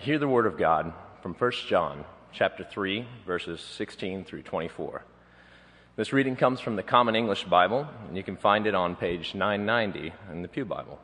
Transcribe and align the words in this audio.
hear 0.00 0.18
the 0.18 0.28
word 0.28 0.46
of 0.46 0.58
God 0.58 0.92
from 1.22 1.34
1 1.34 1.52
John 1.68 2.04
chapter 2.32 2.64
3 2.64 3.06
verses 3.26 3.60
16 3.60 4.24
through 4.24 4.42
24. 4.42 5.02
This 5.96 6.12
reading 6.12 6.36
comes 6.36 6.60
from 6.60 6.76
the 6.76 6.82
Common 6.82 7.16
English 7.16 7.44
Bible, 7.44 7.88
and 8.06 8.16
you 8.16 8.22
can 8.22 8.36
find 8.36 8.66
it 8.66 8.74
on 8.74 8.96
page 8.96 9.34
990 9.34 10.12
in 10.30 10.42
the 10.42 10.48
Pew 10.48 10.64
Bible. 10.64 10.98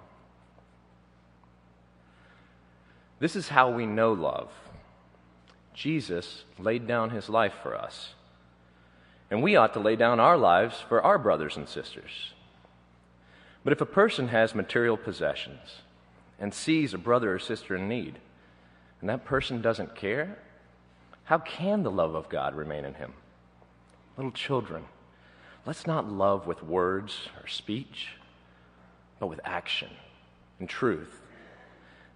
This 3.19 3.35
is 3.35 3.49
how 3.49 3.71
we 3.71 3.87
know 3.87 4.13
love. 4.13 4.51
Jesus 5.73 6.45
laid 6.59 6.87
down 6.87 7.11
his 7.11 7.29
life 7.29 7.55
for 7.63 7.75
us, 7.75 8.15
and 9.31 9.43
we 9.43 9.57
ought 9.57 9.73
to 9.73 9.81
lay 9.81 9.97
down 9.97 10.21
our 10.21 10.37
lives 10.37 10.77
for 10.87 11.01
our 11.03 11.19
brothers 11.19 11.57
and 11.57 11.69
sisters. 11.69 12.35
But 13.65 13.73
if 13.73 13.81
a 13.81 13.87
person 13.87 14.29
has 14.29 14.55
material 14.55 14.99
possessions 14.99 15.81
and 16.39 16.53
sees 16.53 16.93
a 16.93 16.99
brother 16.99 17.35
or 17.35 17.39
sister 17.39 17.77
in 17.77 17.89
need, 17.89 18.19
and 19.03 19.11
that 19.11 19.25
person 19.27 19.61
doesn't 19.61 19.97
care, 19.97 20.39
how 21.25 21.39
can 21.39 21.83
the 21.83 21.91
love 21.91 22.15
of 22.15 22.29
God 22.29 22.55
remain 22.55 22.85
in 22.85 22.95
him? 22.95 23.13
Little 24.17 24.33
children, 24.33 24.85
let's 25.67 25.87
not 25.87 26.11
love 26.11 26.47
with 26.47 26.63
words 26.63 27.29
or 27.41 27.49
speech, 27.49 28.15
but 29.19 29.27
with 29.27 29.41
action 29.45 29.91
and 30.61 30.69
truth. 30.69 31.21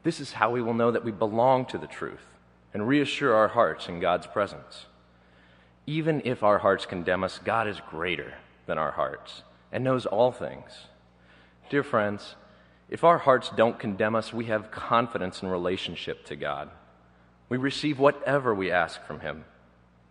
This 0.05 0.21
is 0.21 0.33
how 0.33 0.53
we 0.53 0.63
will 0.63 0.75
know 0.75 0.93
that 0.93 1.05
we 1.05 1.11
belong 1.11 1.67
to 1.67 1.79
the 1.79 1.89
truth 1.89 2.25
and 2.73 2.87
reassure 2.87 3.35
our 3.35 3.49
hearts 3.49 3.89
in 3.89 3.99
God's 3.99 4.29
presence. 4.29 4.87
Even 5.87 6.23
if 6.25 6.45
our 6.45 6.59
hearts 6.59 6.87
condemn 6.87 7.25
us, 7.25 7.41
God 7.45 7.67
is 7.67 7.81
greater 7.91 8.35
than 8.67 8.79
our 8.79 8.93
hearts 8.93 9.43
and 9.73 9.83
knows 9.83 10.07
all 10.07 10.31
things. 10.31 10.87
Dear 11.69 11.83
friends, 11.83 12.37
if 12.89 13.03
our 13.03 13.19
hearts 13.19 13.51
don't 13.57 13.79
condemn 13.79 14.15
us, 14.15 14.33
we 14.33 14.47
have 14.47 14.71
confidence 14.71 15.43
in 15.43 15.49
relationship 15.49 16.25
to 16.27 16.37
God. 16.37 16.71
We 17.49 17.57
receive 17.57 17.99
whatever 17.99 18.55
we 18.55 18.71
ask 18.71 19.05
from 19.05 19.21
Him 19.21 19.45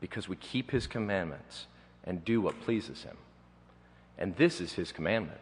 because 0.02 0.28
we 0.28 0.36
keep 0.36 0.72
His 0.72 0.88
commandments 0.88 1.68
and 2.04 2.26
do 2.26 2.42
what 2.42 2.62
pleases 2.62 3.04
Him. 3.04 3.18
And 4.18 4.36
this 4.36 4.60
is 4.60 4.74
His 4.74 4.92
commandment 4.92 5.40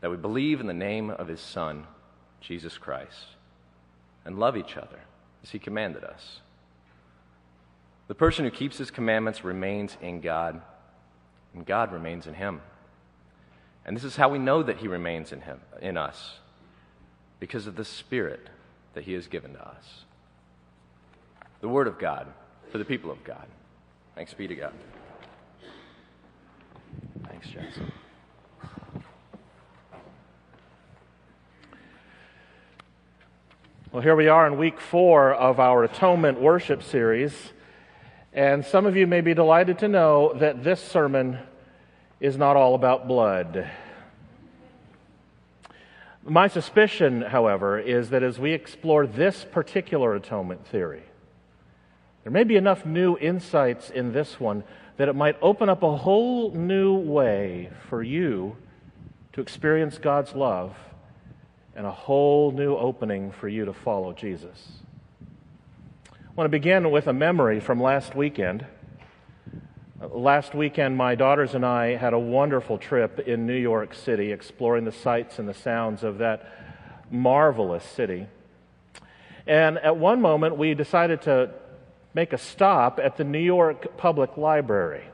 that 0.00 0.10
we 0.10 0.16
believe 0.16 0.60
in 0.60 0.66
the 0.66 0.72
name 0.72 1.10
of 1.10 1.28
His 1.28 1.40
Son, 1.40 1.86
Jesus 2.40 2.78
Christ, 2.78 3.26
and 4.24 4.38
love 4.38 4.56
each 4.56 4.76
other 4.76 5.00
as 5.42 5.50
He 5.50 5.58
commanded 5.58 6.04
us. 6.04 6.40
The 8.08 8.14
person 8.14 8.44
who 8.44 8.50
keeps 8.50 8.78
His 8.78 8.90
commandments 8.90 9.44
remains 9.44 9.96
in 10.00 10.20
God, 10.20 10.60
and 11.54 11.66
God 11.66 11.92
remains 11.92 12.26
in 12.26 12.34
Him. 12.34 12.60
And 13.84 13.96
this 13.96 14.04
is 14.04 14.16
how 14.16 14.28
we 14.28 14.38
know 14.38 14.62
that 14.62 14.78
He 14.78 14.88
remains 14.88 15.32
in 15.32 15.40
Him, 15.42 15.60
in 15.80 15.96
us, 15.96 16.38
because 17.38 17.66
of 17.66 17.76
the 17.76 17.84
Spirit 17.84 18.48
that 18.94 19.04
He 19.04 19.14
has 19.14 19.26
given 19.26 19.54
to 19.54 19.66
us. 19.66 20.04
The 21.60 21.68
Word 21.68 21.86
of 21.86 21.98
God 21.98 22.26
for 22.70 22.78
the 22.78 22.84
people 22.84 23.10
of 23.10 23.22
God. 23.24 23.46
Thanks 24.14 24.34
be 24.34 24.46
to 24.48 24.54
God. 24.54 24.72
Thanks, 27.28 27.48
Jackson. 27.48 27.90
Well, 33.92 34.02
here 34.02 34.14
we 34.14 34.28
are 34.28 34.46
in 34.46 34.56
week 34.56 34.80
four 34.80 35.32
of 35.34 35.58
our 35.58 35.82
Atonement 35.82 36.40
Worship 36.40 36.82
series. 36.82 37.34
And 38.32 38.64
some 38.64 38.86
of 38.86 38.96
you 38.96 39.08
may 39.08 39.20
be 39.20 39.34
delighted 39.34 39.80
to 39.80 39.88
know 39.88 40.32
that 40.34 40.62
this 40.62 40.80
sermon 40.80 41.40
is 42.20 42.36
not 42.36 42.56
all 42.56 42.74
about 42.74 43.08
blood. 43.08 43.68
My 46.22 46.48
suspicion, 46.48 47.22
however, 47.22 47.78
is 47.78 48.10
that 48.10 48.22
as 48.22 48.38
we 48.38 48.52
explore 48.52 49.06
this 49.06 49.46
particular 49.50 50.14
atonement 50.14 50.66
theory, 50.66 51.02
there 52.22 52.32
may 52.32 52.44
be 52.44 52.56
enough 52.56 52.84
new 52.84 53.16
insights 53.16 53.88
in 53.88 54.12
this 54.12 54.38
one 54.38 54.62
that 54.98 55.08
it 55.08 55.16
might 55.16 55.36
open 55.40 55.70
up 55.70 55.82
a 55.82 55.96
whole 55.96 56.50
new 56.52 56.94
way 56.94 57.70
for 57.88 58.02
you 58.02 58.56
to 59.32 59.40
experience 59.40 59.96
God's 59.96 60.34
love 60.34 60.76
and 61.74 61.86
a 61.86 61.90
whole 61.90 62.52
new 62.52 62.76
opening 62.76 63.32
for 63.32 63.48
you 63.48 63.64
to 63.64 63.72
follow 63.72 64.12
Jesus. 64.12 64.72
I 66.04 66.32
want 66.34 66.44
to 66.44 66.50
begin 66.50 66.90
with 66.90 67.06
a 67.06 67.14
memory 67.14 67.60
from 67.60 67.80
last 67.80 68.14
weekend. 68.14 68.66
Last 70.08 70.54
weekend, 70.54 70.96
my 70.96 71.14
daughters 71.14 71.54
and 71.54 71.62
I 71.62 71.94
had 71.94 72.14
a 72.14 72.18
wonderful 72.18 72.78
trip 72.78 73.18
in 73.18 73.46
New 73.46 73.52
York 73.52 73.92
City, 73.92 74.32
exploring 74.32 74.86
the 74.86 74.92
sights 74.92 75.38
and 75.38 75.46
the 75.46 75.52
sounds 75.52 76.02
of 76.02 76.16
that 76.18 76.50
marvelous 77.10 77.84
city. 77.84 78.26
And 79.46 79.76
at 79.76 79.98
one 79.98 80.22
moment, 80.22 80.56
we 80.56 80.72
decided 80.72 81.20
to 81.22 81.50
make 82.14 82.32
a 82.32 82.38
stop 82.38 82.98
at 82.98 83.18
the 83.18 83.24
New 83.24 83.40
York 83.40 83.98
Public 83.98 84.38
Library 84.38 85.04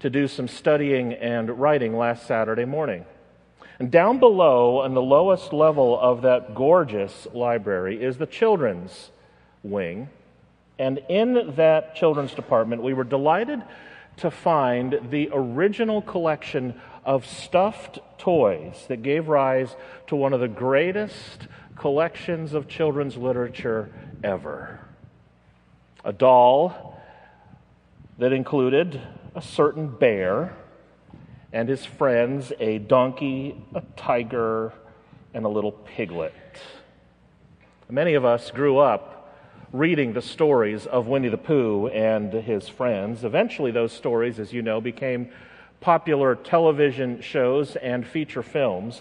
to 0.00 0.10
do 0.10 0.26
some 0.26 0.48
studying 0.48 1.12
and 1.12 1.60
writing 1.60 1.96
last 1.96 2.26
Saturday 2.26 2.64
morning. 2.64 3.04
And 3.78 3.92
down 3.92 4.18
below, 4.18 4.80
on 4.80 4.94
the 4.94 5.02
lowest 5.02 5.52
level 5.52 5.96
of 6.00 6.22
that 6.22 6.56
gorgeous 6.56 7.28
library, 7.32 8.02
is 8.02 8.18
the 8.18 8.26
children's 8.26 9.12
wing. 9.62 10.08
And 10.78 10.98
in 11.08 11.54
that 11.56 11.94
children's 11.94 12.34
department, 12.34 12.82
we 12.82 12.94
were 12.94 13.04
delighted 13.04 13.62
to 14.18 14.30
find 14.30 14.98
the 15.10 15.30
original 15.32 16.02
collection 16.02 16.80
of 17.04 17.26
stuffed 17.26 17.98
toys 18.18 18.84
that 18.88 19.02
gave 19.02 19.28
rise 19.28 19.74
to 20.06 20.16
one 20.16 20.32
of 20.32 20.40
the 20.40 20.48
greatest 20.48 21.48
collections 21.76 22.52
of 22.52 22.68
children's 22.68 23.16
literature 23.16 23.92
ever. 24.22 24.80
A 26.04 26.12
doll 26.12 27.00
that 28.18 28.32
included 28.32 29.00
a 29.34 29.42
certain 29.42 29.88
bear 29.88 30.56
and 31.52 31.68
his 31.68 31.84
friends 31.84 32.52
a 32.60 32.78
donkey, 32.78 33.56
a 33.74 33.82
tiger, 33.96 34.72
and 35.34 35.44
a 35.44 35.48
little 35.48 35.72
piglet. 35.72 36.32
Many 37.88 38.14
of 38.14 38.24
us 38.24 38.50
grew 38.50 38.78
up 38.78 39.21
reading 39.72 40.12
the 40.12 40.20
stories 40.20 40.84
of 40.84 41.06
Winnie 41.06 41.30
the 41.30 41.38
Pooh 41.38 41.88
and 41.88 42.30
his 42.30 42.68
friends. 42.68 43.24
Eventually, 43.24 43.70
those 43.70 43.90
stories, 43.92 44.38
as 44.38 44.52
you 44.52 44.60
know, 44.60 44.82
became 44.82 45.30
popular 45.80 46.34
television 46.34 47.22
shows 47.22 47.74
and 47.76 48.06
feature 48.06 48.42
films, 48.42 49.00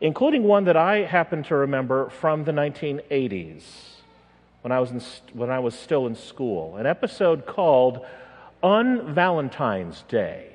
including 0.00 0.42
one 0.42 0.64
that 0.64 0.76
I 0.76 1.02
happen 1.02 1.42
to 1.44 1.56
remember 1.56 2.08
from 2.08 2.44
the 2.44 2.52
1980s 2.52 3.62
when 4.62 4.72
I 4.72 4.80
was, 4.80 4.90
in, 4.90 5.02
when 5.38 5.50
I 5.50 5.58
was 5.58 5.74
still 5.74 6.06
in 6.06 6.16
school, 6.16 6.76
an 6.76 6.86
episode 6.86 7.44
called 7.44 8.04
Un-Valentine's 8.62 10.02
Day. 10.08 10.50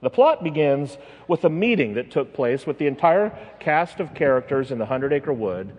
The 0.00 0.10
plot 0.10 0.42
begins 0.42 0.96
with 1.28 1.44
a 1.44 1.50
meeting 1.50 1.94
that 1.94 2.10
took 2.10 2.32
place 2.32 2.66
with 2.66 2.78
the 2.78 2.86
entire 2.86 3.38
cast 3.60 4.00
of 4.00 4.14
characters 4.14 4.70
in 4.70 4.78
the 4.78 4.86
Hundred 4.86 5.12
Acre 5.12 5.32
Wood 5.34 5.76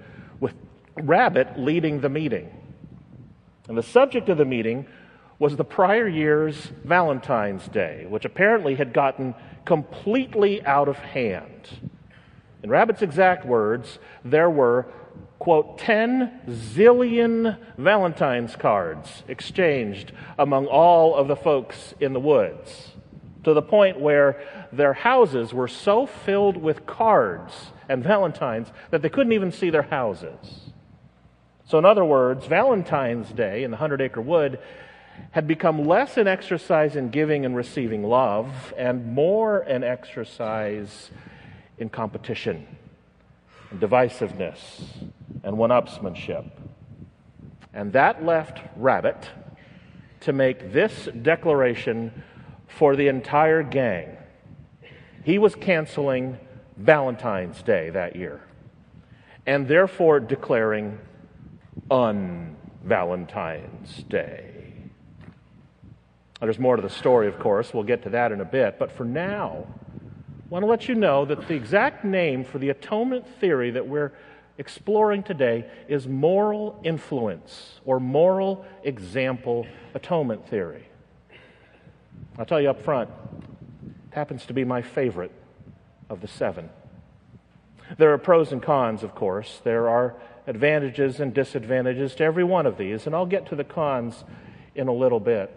Rabbit 1.08 1.60
leading 1.60 2.02
the 2.02 2.10
meeting. 2.10 2.50
And 3.68 3.78
the 3.78 3.84
subject 3.84 4.30
of 4.30 4.38
the 4.38 4.46
meeting 4.46 4.88
was 5.40 5.56
the 5.56 5.64
prior 5.64 6.08
year's 6.08 6.72
Valentine's 6.84 7.68
Day, 7.68 8.06
which 8.08 8.26
apparently 8.26 8.76
had 8.76 8.94
gotten 8.94 9.34
completely 9.66 10.64
out 10.66 10.88
of 10.88 10.98
hand. 10.98 11.90
In 12.64 12.70
Rabbit's 12.70 13.02
exact 13.02 13.46
words, 13.46 13.98
there 14.24 14.50
were, 14.50 14.88
quote, 15.40 15.80
10 15.80 16.42
zillion 16.48 17.58
Valentine's 17.78 18.56
cards 18.56 19.24
exchanged 19.28 20.12
among 20.38 20.68
all 20.68 21.16
of 21.16 21.28
the 21.28 21.36
folks 21.36 21.96
in 22.00 22.14
the 22.14 22.20
woods, 22.20 22.92
to 23.44 23.54
the 23.54 23.64
point 23.64 24.00
where 24.00 24.40
their 24.72 24.94
houses 24.94 25.54
were 25.54 25.68
so 25.68 26.06
filled 26.06 26.58
with 26.58 26.86
cards 26.86 27.72
and 27.90 28.04
Valentines 28.04 28.72
that 28.92 29.02
they 29.02 29.10
couldn't 29.10 29.34
even 29.34 29.52
see 29.52 29.72
their 29.72 29.82
houses. 29.82 30.71
So, 31.72 31.78
in 31.78 31.85
other 31.85 32.03
words, 32.03 32.47
Valentine's 32.47 33.29
Day 33.29 33.64
in 33.64 33.72
the 33.72 33.78
Hundred 33.78 34.02
Acre 34.02 34.20
Wood 34.20 34.59
had 35.32 35.47
become 35.47 35.88
less 35.88 36.18
an 36.18 36.28
exercise 36.28 36.97
in 36.97 37.12
giving 37.12 37.46
and 37.46 37.56
receiving 37.56 38.03
love 38.03 38.73
and 38.76 39.14
more 39.14 39.59
an 39.59 39.82
exercise 39.82 41.12
in 41.78 41.88
competition 41.88 42.68
and 43.70 43.79
divisiveness 43.79 44.84
and 45.44 45.58
one 45.58 45.70
upsmanship. 45.70 46.52
And 47.73 47.94
that 47.94 48.26
left 48.26 48.59
Rabbit 48.76 49.29
to 50.20 50.34
make 50.34 50.73
this 50.73 51.08
declaration 51.22 52.22
for 52.68 52.97
the 52.97 53.08
entire 53.08 53.64
gang. 53.64 54.18
He 55.23 55.38
was 55.38 55.56
canceling 55.56 56.38
Valentine's 56.76 57.64
Day 57.64 57.91
that 57.91 58.18
year 58.18 58.41
and 59.46 59.70
therefore 59.70 60.20
declaring 60.20 61.00
on 61.90 62.56
Valentine's 62.84 64.04
Day. 64.04 64.52
There's 66.40 66.58
more 66.58 66.76
to 66.76 66.82
the 66.82 66.90
story, 66.90 67.28
of 67.28 67.38
course. 67.38 67.74
We'll 67.74 67.84
get 67.84 68.04
to 68.04 68.10
that 68.10 68.32
in 68.32 68.42
a 68.42 68.46
bit. 68.46 68.80
But 68.80 68.92
for 68.92 69.06
now, 69.06 69.68
I 70.02 70.50
want 70.50 70.64
to 70.64 70.68
let 70.68 70.90
you 70.90 70.96
know 70.96 71.24
that 71.26 71.48
the 71.48 71.54
exact 71.54 72.04
name 72.04 72.44
for 72.44 72.58
the 72.58 72.70
atonement 72.70 73.28
theory 73.40 73.72
that 73.72 73.88
we're 73.88 74.12
exploring 74.58 75.24
today 75.24 75.70
is 75.88 76.08
moral 76.08 76.80
influence 76.84 77.80
or 77.86 78.00
moral 78.00 78.66
example 78.84 79.68
atonement 79.94 80.48
theory. 80.50 80.88
I'll 82.38 82.46
tell 82.46 82.60
you 82.60 82.70
up 82.70 82.82
front, 82.82 83.10
it 84.12 84.16
happens 84.16 84.46
to 84.48 84.54
be 84.54 84.64
my 84.64 84.82
favorite 84.82 85.32
of 86.10 86.22
the 86.22 86.28
seven. 86.28 86.70
There 87.98 88.14
are 88.14 88.18
pros 88.18 88.52
and 88.52 88.62
cons, 88.62 89.04
of 89.04 89.16
course. 89.16 89.62
There 89.64 89.90
are 89.90 90.16
advantages 90.47 91.20
and 91.20 91.34
disadvantages 91.34 92.16
to 92.16 92.23
every 92.23 92.43
one 92.43 92.66
of 92.66 92.78
these, 92.78 93.05
and 93.05 93.16
I'll 93.16 93.26
get 93.26 93.47
to 93.47 93.55
the 93.55 93.64
cons 93.64 94.23
in 94.76 94.88
a 94.88 94.93
little 94.93 95.20
bit. 95.20 95.49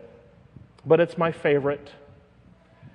But 0.86 1.00
it's 1.00 1.16
my 1.16 1.32
favorite. 1.32 1.90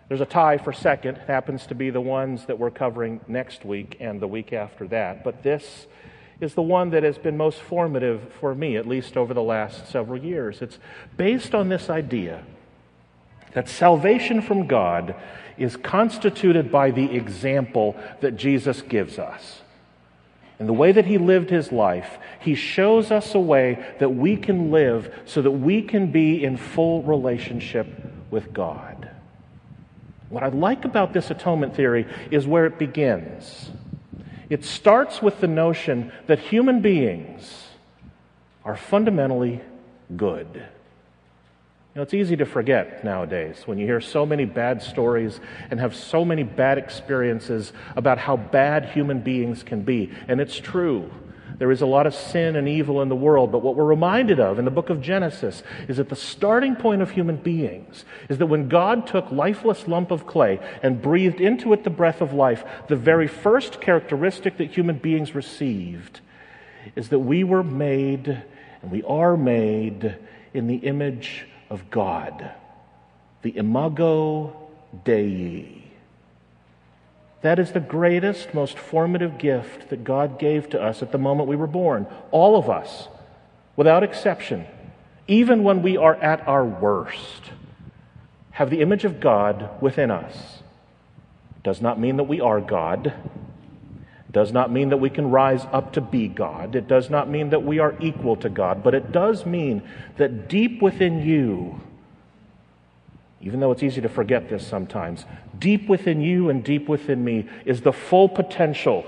There's 0.07 0.21
a 0.21 0.25
tie 0.25 0.57
for 0.57 0.73
second. 0.73 1.17
It 1.17 1.27
happens 1.27 1.65
to 1.67 1.75
be 1.75 1.89
the 1.89 2.01
ones 2.01 2.45
that 2.45 2.59
we're 2.59 2.71
covering 2.71 3.21
next 3.27 3.65
week 3.65 3.97
and 3.99 4.19
the 4.19 4.27
week 4.27 4.53
after 4.53 4.87
that. 4.87 5.23
But 5.23 5.43
this 5.43 5.87
is 6.41 6.53
the 6.53 6.61
one 6.61 6.91
that 6.91 7.03
has 7.03 7.17
been 7.17 7.37
most 7.37 7.59
formative 7.59 8.33
for 8.39 8.55
me, 8.55 8.77
at 8.77 8.87
least 8.87 9.17
over 9.17 9.33
the 9.33 9.43
last 9.43 9.87
several 9.87 10.23
years. 10.23 10.61
It's 10.61 10.79
based 11.17 11.53
on 11.53 11.69
this 11.69 11.89
idea 11.89 12.43
that 13.53 13.67
salvation 13.67 14.41
from 14.41 14.67
God 14.67 15.15
is 15.57 15.75
constituted 15.75 16.71
by 16.71 16.91
the 16.91 17.15
example 17.15 17.95
that 18.21 18.37
Jesus 18.37 18.81
gives 18.81 19.19
us. 19.19 19.61
In 20.59 20.67
the 20.67 20.73
way 20.73 20.91
that 20.91 21.05
he 21.05 21.17
lived 21.17 21.49
his 21.49 21.71
life, 21.71 22.17
he 22.39 22.53
shows 22.53 23.11
us 23.11 23.33
a 23.33 23.39
way 23.39 23.83
that 23.99 24.09
we 24.09 24.35
can 24.35 24.71
live 24.71 25.13
so 25.25 25.41
that 25.41 25.51
we 25.51 25.81
can 25.81 26.11
be 26.11 26.43
in 26.43 26.57
full 26.57 27.01
relationship 27.03 27.87
with 28.29 28.51
God. 28.51 29.09
What 30.27 30.43
I 30.43 30.49
like 30.49 30.85
about 30.85 31.13
this 31.13 31.31
atonement 31.31 31.75
theory 31.75 32.05
is 32.29 32.45
where 32.45 32.65
it 32.65 32.77
begins. 32.77 33.71
It 34.49 34.65
starts 34.65 35.21
with 35.21 35.39
the 35.39 35.47
notion 35.47 36.11
that 36.27 36.39
human 36.39 36.81
beings 36.81 37.67
are 38.65 38.75
fundamentally 38.75 39.61
good. 40.15 40.67
You 41.93 41.99
know, 41.99 42.03
it's 42.03 42.13
easy 42.13 42.35
to 42.37 42.45
forget 42.45 43.03
nowadays 43.03 43.63
when 43.65 43.79
you 43.79 43.87
hear 43.87 43.99
so 43.99 44.23
many 44.23 44.45
bad 44.45 44.83
stories 44.83 45.39
and 45.71 45.79
have 45.79 45.95
so 45.95 46.23
many 46.23 46.43
bad 46.43 46.77
experiences 46.77 47.73
about 47.95 48.19
how 48.19 48.37
bad 48.37 48.85
human 48.85 49.21
beings 49.21 49.63
can 49.63 49.81
be. 49.81 50.11
And 50.27 50.39
it's 50.39 50.57
true. 50.57 51.09
There 51.57 51.71
is 51.71 51.81
a 51.81 51.87
lot 51.87 52.05
of 52.05 52.13
sin 52.13 52.55
and 52.55 52.69
evil 52.69 53.01
in 53.01 53.09
the 53.09 53.15
world, 53.15 53.51
but 53.51 53.63
what 53.63 53.75
we're 53.75 53.85
reminded 53.85 54.39
of 54.39 54.59
in 54.59 54.65
the 54.65 54.71
book 54.71 54.91
of 54.91 55.01
Genesis 55.01 55.63
is 55.87 55.97
that 55.97 56.09
the 56.09 56.15
starting 56.15 56.75
point 56.75 57.01
of 57.01 57.09
human 57.09 57.37
beings 57.37 58.05
is 58.29 58.37
that 58.37 58.45
when 58.45 58.69
God 58.69 59.07
took 59.07 59.31
lifeless 59.31 59.87
lump 59.87 60.11
of 60.11 60.27
clay 60.27 60.59
and 60.83 61.01
breathed 61.01 61.41
into 61.41 61.73
it 61.73 61.83
the 61.83 61.89
breath 61.89 62.21
of 62.21 62.33
life, 62.33 62.63
the 62.87 62.95
very 62.95 63.27
first 63.27 63.81
characteristic 63.81 64.57
that 64.57 64.71
human 64.71 64.99
beings 64.99 65.33
received 65.33 66.21
is 66.95 67.09
that 67.09 67.19
we 67.19 67.43
were 67.43 67.63
made 67.63 68.43
and 68.83 68.91
we 68.91 69.01
are 69.03 69.35
made 69.35 70.17
in 70.53 70.67
the 70.67 70.77
image 70.77 71.47
of 71.69 71.89
God, 71.89 72.51
the 73.41 73.57
imago 73.57 74.69
Dei. 75.03 75.83
That 77.41 77.59
is 77.59 77.71
the 77.71 77.79
greatest, 77.79 78.53
most 78.53 78.77
formative 78.77 79.37
gift 79.37 79.89
that 79.89 80.03
God 80.03 80.39
gave 80.39 80.69
to 80.71 80.81
us 80.81 81.01
at 81.01 81.11
the 81.11 81.17
moment 81.17 81.47
we 81.47 81.55
were 81.55 81.67
born. 81.67 82.05
All 82.31 82.57
of 82.57 82.69
us, 82.69 83.07
without 83.75 84.03
exception, 84.03 84.65
even 85.27 85.63
when 85.63 85.81
we 85.81 85.95
are 85.95 86.15
at 86.15 86.45
our 86.47 86.65
worst, 86.65 87.51
have 88.51 88.69
the 88.69 88.81
image 88.81 89.05
of 89.05 89.21
God 89.21 89.69
within 89.81 90.11
us. 90.11 90.63
Does 91.63 91.81
not 91.81 91.99
mean 91.99 92.17
that 92.17 92.23
we 92.23 92.41
are 92.41 92.59
God. 92.59 93.13
Does 94.31 94.51
not 94.51 94.71
mean 94.71 94.89
that 94.89 94.97
we 94.97 95.09
can 95.09 95.31
rise 95.31 95.65
up 95.71 95.93
to 95.93 96.01
be 96.01 96.27
God. 96.27 96.75
It 96.75 96.87
does 96.87 97.09
not 97.09 97.29
mean 97.29 97.49
that 97.49 97.63
we 97.63 97.79
are 97.79 97.95
equal 97.99 98.35
to 98.37 98.49
God. 98.49 98.83
But 98.83 98.93
it 98.93 99.11
does 99.11 99.45
mean 99.45 99.81
that 100.17 100.47
deep 100.47 100.81
within 100.81 101.23
you, 101.23 101.81
even 103.41 103.59
though 103.59 103.71
it's 103.71 103.81
easy 103.81 104.01
to 104.01 104.09
forget 104.09 104.49
this 104.49 104.65
sometimes, 104.67 105.25
deep 105.57 105.89
within 105.89 106.21
you 106.21 106.49
and 106.49 106.63
deep 106.63 106.87
within 106.87 107.23
me 107.23 107.47
is 107.65 107.81
the 107.81 107.93
full 107.93 108.29
potential 108.29 109.03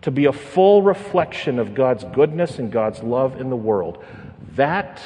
to 0.00 0.10
be 0.10 0.24
a 0.24 0.32
full 0.32 0.82
reflection 0.82 1.58
of 1.58 1.74
God's 1.74 2.04
goodness 2.04 2.58
and 2.58 2.72
God's 2.72 3.02
love 3.02 3.40
in 3.40 3.50
the 3.50 3.56
world. 3.56 4.02
That 4.54 5.02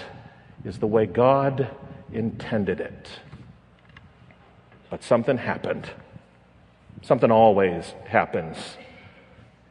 is 0.64 0.78
the 0.78 0.86
way 0.86 1.06
God 1.06 1.68
intended 2.12 2.80
it. 2.80 3.08
But 4.90 5.02
something 5.02 5.38
happened. 5.38 5.90
Something 7.00 7.30
always 7.32 7.94
happens. 8.06 8.76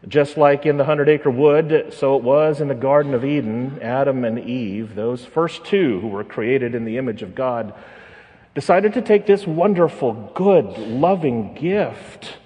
Just 0.08 0.36
like 0.36 0.66
in 0.66 0.78
the 0.78 0.86
hundred 0.86 1.10
acre 1.10 1.30
wood, 1.30 1.94
so 1.94 2.16
it 2.16 2.24
was 2.24 2.60
in 2.60 2.68
the 2.68 2.76
Garden 2.76 3.14
of 3.14 3.24
Eden, 3.24 3.80
Adam 3.82 4.26
and 4.26 4.40
Eve, 4.40 4.96
those 4.96 5.24
first 5.24 5.64
two 5.64 6.00
who 6.00 6.08
were 6.08 6.24
created 6.24 6.74
in 6.74 6.86
the 6.86 6.98
image 6.98 7.22
of 7.22 7.36
God 7.36 7.74
decided 8.56 8.94
to 8.94 9.02
take 9.02 9.28
this 9.28 9.46
wonderful, 9.46 10.32
good, 10.34 10.78
loving 10.78 11.54
gift 11.54 12.38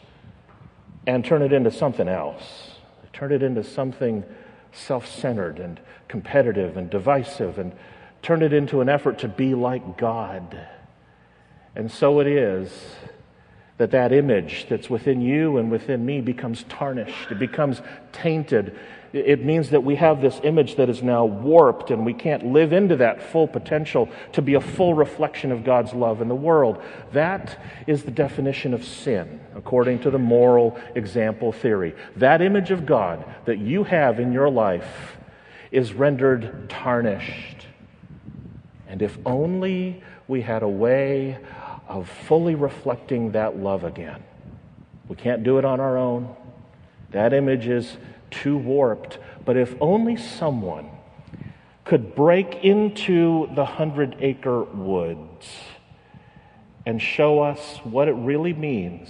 and 1.08 1.24
turn 1.24 1.42
it 1.42 1.54
into 1.54 1.72
something 1.72 2.08
else. 2.08 2.72
Turn 3.14 3.32
it 3.32 3.42
into 3.42 3.64
something 3.64 4.26
self 4.74 5.08
centered 5.08 5.60
and 5.60 5.80
competitive 6.10 6.76
and 6.76 6.90
divisive 6.90 7.58
and 7.58 7.72
turn 8.22 8.42
it 8.42 8.52
into 8.52 8.82
an 8.82 8.90
effort 8.90 9.20
to 9.20 9.28
be 9.28 9.56
like 9.56 9.98
God. 9.98 10.68
And 11.76 11.90
so 11.92 12.20
it 12.20 12.28
is 12.28 12.96
that 13.78 13.92
that 13.92 14.12
image 14.12 14.68
that's 14.70 14.90
within 14.90 15.22
you 15.22 15.58
and 15.58 15.70
within 15.70 16.06
me 16.06 16.22
becomes 16.22 16.64
tarnished, 16.70 17.32
it 17.32 17.40
becomes 17.40 17.82
tainted, 18.12 18.78
it 19.16 19.46
means 19.46 19.70
that 19.70 19.82
we 19.82 19.96
have 19.96 20.22
this 20.22 20.42
image 20.44 20.76
that 20.76 20.90
is 20.90 21.02
now 21.02 21.24
warped 21.24 21.90
and 21.90 22.06
we 22.06 22.14
can't 22.14 22.48
live 22.48 22.74
into 22.74 22.98
that 22.98 23.24
full 23.32 23.48
potential 23.48 24.10
to 24.34 24.42
be 24.42 24.56
a 24.56 24.62
full 24.62 24.94
reflection 24.94 25.54
of 25.54 25.64
God's 25.64 25.94
love 25.94 26.22
in 26.22 26.28
the 26.28 26.36
world. 26.36 26.82
That 27.14 27.58
is 27.88 28.04
the 28.04 28.12
definition 28.12 28.74
of 28.74 28.84
sin, 28.84 29.40
according 29.56 30.00
to 30.00 30.12
the 30.12 30.20
moral 30.20 30.78
example 30.96 31.54
theory. 31.54 31.96
That 32.18 32.42
image 32.42 32.72
of 32.72 32.86
God 32.86 33.24
that 33.46 33.58
you 33.58 33.86
have 33.86 34.20
in 34.20 34.34
your 34.34 34.50
life 34.50 35.16
is 35.72 35.94
rendered 35.94 36.70
tarnished. 36.70 37.68
And 38.90 39.02
if 39.02 39.18
only 39.26 40.04
we 40.28 40.42
had 40.42 40.62
a 40.62 40.68
way 40.68 41.38
of 41.88 42.10
fully 42.10 42.56
reflecting 42.56 43.32
that 43.32 43.58
love 43.58 43.84
again. 43.84 44.24
We 45.08 45.16
can't 45.16 45.44
do 45.44 45.58
it 45.58 45.66
on 45.66 45.80
our 45.80 45.98
own. 45.98 46.36
That 47.12 47.34
image 47.34 47.68
is 47.68 47.98
too 48.32 48.58
warped. 48.58 49.20
But 49.46 49.58
if 49.58 49.76
only 49.80 50.18
someone 50.18 50.90
could 51.84 52.16
break 52.16 52.64
into 52.64 53.48
the 53.56 53.66
hundred 53.66 54.18
acre 54.20 54.64
woods 54.64 55.48
and 56.86 57.02
show 57.02 57.42
us 57.42 57.78
what 57.84 58.08
it 58.08 58.14
really 58.14 58.54
means 58.54 59.10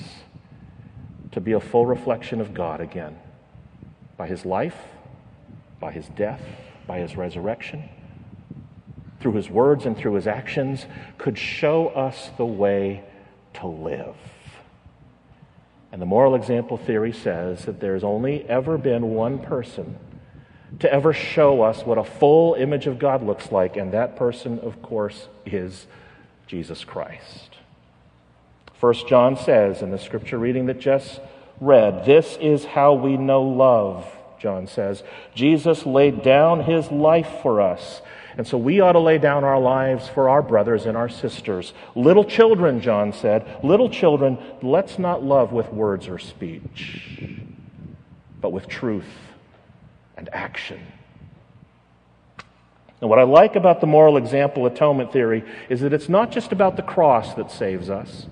to 1.32 1.42
be 1.42 1.54
a 1.54 1.60
full 1.60 1.86
reflection 1.86 2.42
of 2.42 2.54
God 2.54 2.82
again 2.82 3.18
by 4.18 4.28
his 4.28 4.46
life, 4.46 4.78
by 5.80 5.92
his 5.92 6.08
death, 6.10 6.42
by 6.88 7.00
his 7.00 7.16
resurrection, 7.16 7.90
through 9.26 9.34
his 9.34 9.50
words 9.50 9.88
and 9.88 9.98
through 9.98 10.14
his 10.14 10.28
actions, 10.28 10.86
could 11.18 11.36
show 11.36 11.88
us 11.88 12.30
the 12.38 12.46
way 12.46 13.04
to 13.56 13.66
live. 13.66 14.16
And 15.92 16.00
the 16.00 16.06
moral 16.06 16.36
example 16.36 16.78
theory 16.78 17.12
says 17.12 17.66
that 17.66 17.80
there's 17.80 18.04
only 18.04 18.48
ever 18.48 18.78
been 18.78 19.16
one 19.16 19.40
person 19.40 19.98
to 20.78 20.94
ever 20.94 21.12
show 21.12 21.64
us 21.64 21.84
what 21.84 21.98
a 21.98 22.04
full 22.04 22.54
image 22.54 22.86
of 22.86 23.00
God 23.00 23.24
looks 23.24 23.52
like, 23.52 23.78
and 23.78 23.94
that 23.94 24.16
person, 24.16 24.60
of 24.60 24.84
course, 24.84 25.28
is 25.44 25.88
Jesus 26.46 26.84
Christ. 26.84 27.58
First 28.76 29.08
John 29.08 29.38
says 29.38 29.82
in 29.82 29.90
the 29.90 29.98
scripture 29.98 30.38
reading 30.38 30.68
that 30.68 30.80
Jess 30.80 31.20
read, 31.60 32.06
This 32.06 32.38
is 32.40 32.64
how 32.64 32.94
we 32.94 33.18
know 33.18 33.42
love, 33.42 34.08
John 34.40 34.68
says. 34.68 35.02
Jesus 35.34 35.84
laid 35.84 36.22
down 36.22 36.60
his 36.60 36.92
life 36.92 37.40
for 37.42 37.60
us 37.60 38.04
and 38.38 38.46
so 38.46 38.58
we 38.58 38.82
ought 38.82 38.94
to 38.94 39.00
lay 39.00 39.18
down 39.18 39.44
our 39.44 39.60
lives 39.60 40.08
for 40.10 40.30
our 40.30 40.42
brothers 40.42 40.86
and 40.86 40.98
our 40.98 41.10
sisters. 41.10 41.74
Little 41.96 42.26
children, 42.26 42.82
John 42.82 43.14
said, 43.14 43.64
little 43.64 43.90
children, 43.90 44.38
let's 44.62 45.00
not 45.00 45.24
love 45.24 45.52
with 45.52 45.72
words 45.72 46.08
or 46.08 46.20
speech, 46.20 47.40
but 48.42 48.52
with 48.52 48.68
truth 48.68 49.06
and 50.18 50.30
action. 50.34 50.82
And 53.02 53.10
what 53.10 53.20
I 53.20 53.24
like 53.24 53.56
about 53.56 53.82
the 53.82 53.88
moral 53.88 54.18
example 54.18 54.66
atonement 54.66 55.14
theory 55.14 55.44
is 55.70 55.82
that 55.82 55.94
it's 55.94 56.10
not 56.10 56.32
just 56.32 56.52
about 56.52 56.76
the 56.76 56.82
cross 56.82 57.34
that 57.36 57.52
saves 57.52 57.90
us. 57.90 58.26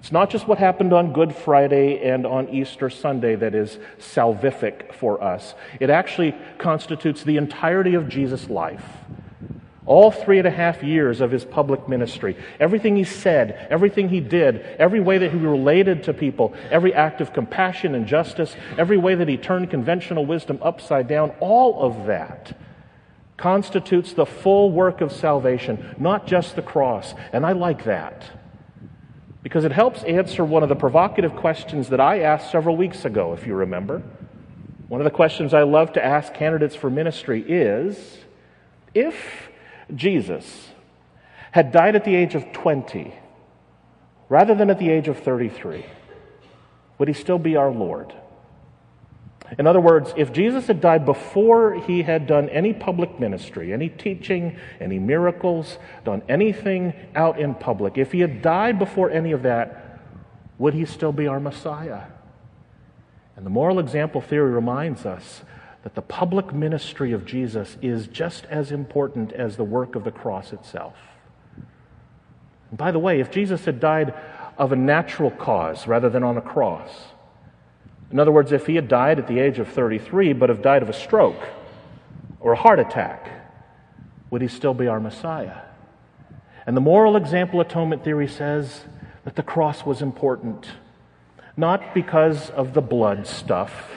It's 0.00 0.10
not 0.12 0.30
just 0.30 0.48
what 0.48 0.58
happened 0.58 0.94
on 0.94 1.12
Good 1.12 1.34
Friday 1.34 2.00
and 2.02 2.26
on 2.26 2.48
Easter 2.48 2.88
Sunday 2.88 3.34
that 3.36 3.54
is 3.54 3.78
salvific 3.98 4.94
for 4.94 5.22
us. 5.22 5.54
It 5.78 5.90
actually 5.90 6.34
constitutes 6.58 7.22
the 7.22 7.36
entirety 7.36 7.94
of 7.94 8.08
Jesus' 8.08 8.48
life. 8.48 8.84
all 9.86 10.12
three 10.12 10.38
and 10.38 10.46
a 10.46 10.52
half 10.52 10.84
years 10.84 11.20
of 11.20 11.32
his 11.32 11.44
public 11.44 11.88
ministry. 11.88 12.36
Everything 12.60 12.94
he 12.94 13.02
said, 13.02 13.66
everything 13.70 14.08
he 14.08 14.20
did, 14.20 14.60
every 14.78 15.00
way 15.00 15.18
that 15.18 15.32
he 15.32 15.36
related 15.36 16.04
to 16.04 16.14
people, 16.14 16.54
every 16.70 16.94
act 16.94 17.20
of 17.20 17.32
compassion 17.32 17.96
and 17.96 18.06
justice, 18.06 18.54
every 18.78 18.96
way 18.96 19.16
that 19.16 19.26
he 19.26 19.36
turned 19.36 19.68
conventional 19.68 20.24
wisdom 20.24 20.60
upside 20.62 21.08
down, 21.08 21.30
all 21.40 21.82
of 21.82 22.06
that 22.06 22.56
constitutes 23.36 24.12
the 24.12 24.26
full 24.26 24.70
work 24.70 25.00
of 25.00 25.10
salvation, 25.10 25.94
not 25.98 26.24
just 26.24 26.54
the 26.54 26.62
cross. 26.62 27.14
And 27.32 27.44
I 27.44 27.50
like 27.52 27.82
that 27.84 28.30
because 29.42 29.64
it 29.64 29.72
helps 29.72 30.02
answer 30.04 30.44
one 30.44 30.62
of 30.62 30.68
the 30.68 30.76
provocative 30.76 31.34
questions 31.36 31.88
that 31.88 32.00
I 32.00 32.20
asked 32.20 32.50
several 32.50 32.76
weeks 32.76 33.04
ago, 33.04 33.32
if 33.32 33.46
you 33.46 33.54
remember. 33.54 34.02
One 34.88 35.00
of 35.00 35.04
the 35.04 35.10
questions 35.10 35.54
I 35.54 35.62
love 35.62 35.92
to 35.94 36.04
ask 36.04 36.34
candidates 36.34 36.74
for 36.74 36.90
ministry 36.90 37.42
is 37.46 38.18
if 38.94 39.48
Jesus 39.94 40.68
had 41.52 41.72
died 41.72 41.96
at 41.96 42.04
the 42.04 42.14
age 42.14 42.34
of 42.34 42.52
20 42.52 43.14
rather 44.28 44.54
than 44.54 44.70
at 44.70 44.78
the 44.78 44.90
age 44.90 45.08
of 45.08 45.18
33, 45.18 45.86
would 46.98 47.08
he 47.08 47.14
still 47.14 47.38
be 47.38 47.56
our 47.56 47.70
Lord? 47.70 48.12
In 49.58 49.66
other 49.66 49.80
words, 49.80 50.14
if 50.16 50.32
Jesus 50.32 50.68
had 50.68 50.80
died 50.80 51.04
before 51.04 51.74
he 51.74 52.02
had 52.02 52.26
done 52.26 52.48
any 52.50 52.72
public 52.72 53.18
ministry, 53.18 53.72
any 53.72 53.88
teaching, 53.88 54.56
any 54.80 54.98
miracles, 54.98 55.78
done 56.04 56.22
anything 56.28 56.94
out 57.14 57.40
in 57.40 57.54
public, 57.54 57.98
if 57.98 58.12
he 58.12 58.20
had 58.20 58.42
died 58.42 58.78
before 58.78 59.10
any 59.10 59.32
of 59.32 59.42
that, 59.42 60.00
would 60.58 60.74
he 60.74 60.84
still 60.84 61.12
be 61.12 61.26
our 61.26 61.40
Messiah? 61.40 62.02
And 63.36 63.44
the 63.44 63.50
moral 63.50 63.78
example 63.78 64.20
theory 64.20 64.50
reminds 64.50 65.04
us 65.04 65.42
that 65.82 65.94
the 65.94 66.02
public 66.02 66.52
ministry 66.52 67.12
of 67.12 67.24
Jesus 67.24 67.76
is 67.80 68.06
just 68.06 68.44
as 68.46 68.70
important 68.70 69.32
as 69.32 69.56
the 69.56 69.64
work 69.64 69.94
of 69.94 70.04
the 70.04 70.10
cross 70.10 70.52
itself. 70.52 70.94
And 72.68 72.78
by 72.78 72.90
the 72.92 72.98
way, 72.98 73.20
if 73.20 73.30
Jesus 73.30 73.64
had 73.64 73.80
died 73.80 74.14
of 74.58 74.72
a 74.72 74.76
natural 74.76 75.30
cause 75.30 75.86
rather 75.86 76.10
than 76.10 76.22
on 76.22 76.36
a 76.36 76.42
cross, 76.42 76.90
in 78.10 78.18
other 78.18 78.32
words, 78.32 78.52
if 78.52 78.66
he 78.66 78.74
had 78.74 78.88
died 78.88 79.18
at 79.18 79.28
the 79.28 79.38
age 79.38 79.58
of 79.58 79.68
33 79.68 80.32
but 80.32 80.48
have 80.48 80.62
died 80.62 80.82
of 80.82 80.88
a 80.88 80.92
stroke 80.92 81.40
or 82.40 82.52
a 82.52 82.56
heart 82.56 82.80
attack, 82.80 83.30
would 84.30 84.42
he 84.42 84.48
still 84.48 84.74
be 84.74 84.88
our 84.88 85.00
Messiah? 85.00 85.62
And 86.66 86.76
the 86.76 86.80
moral 86.80 87.16
example 87.16 87.60
atonement 87.60 88.04
theory 88.04 88.28
says 88.28 88.84
that 89.24 89.36
the 89.36 89.42
cross 89.42 89.84
was 89.84 90.02
important, 90.02 90.68
not 91.56 91.94
because 91.94 92.50
of 92.50 92.74
the 92.74 92.80
blood 92.80 93.26
stuff 93.26 93.90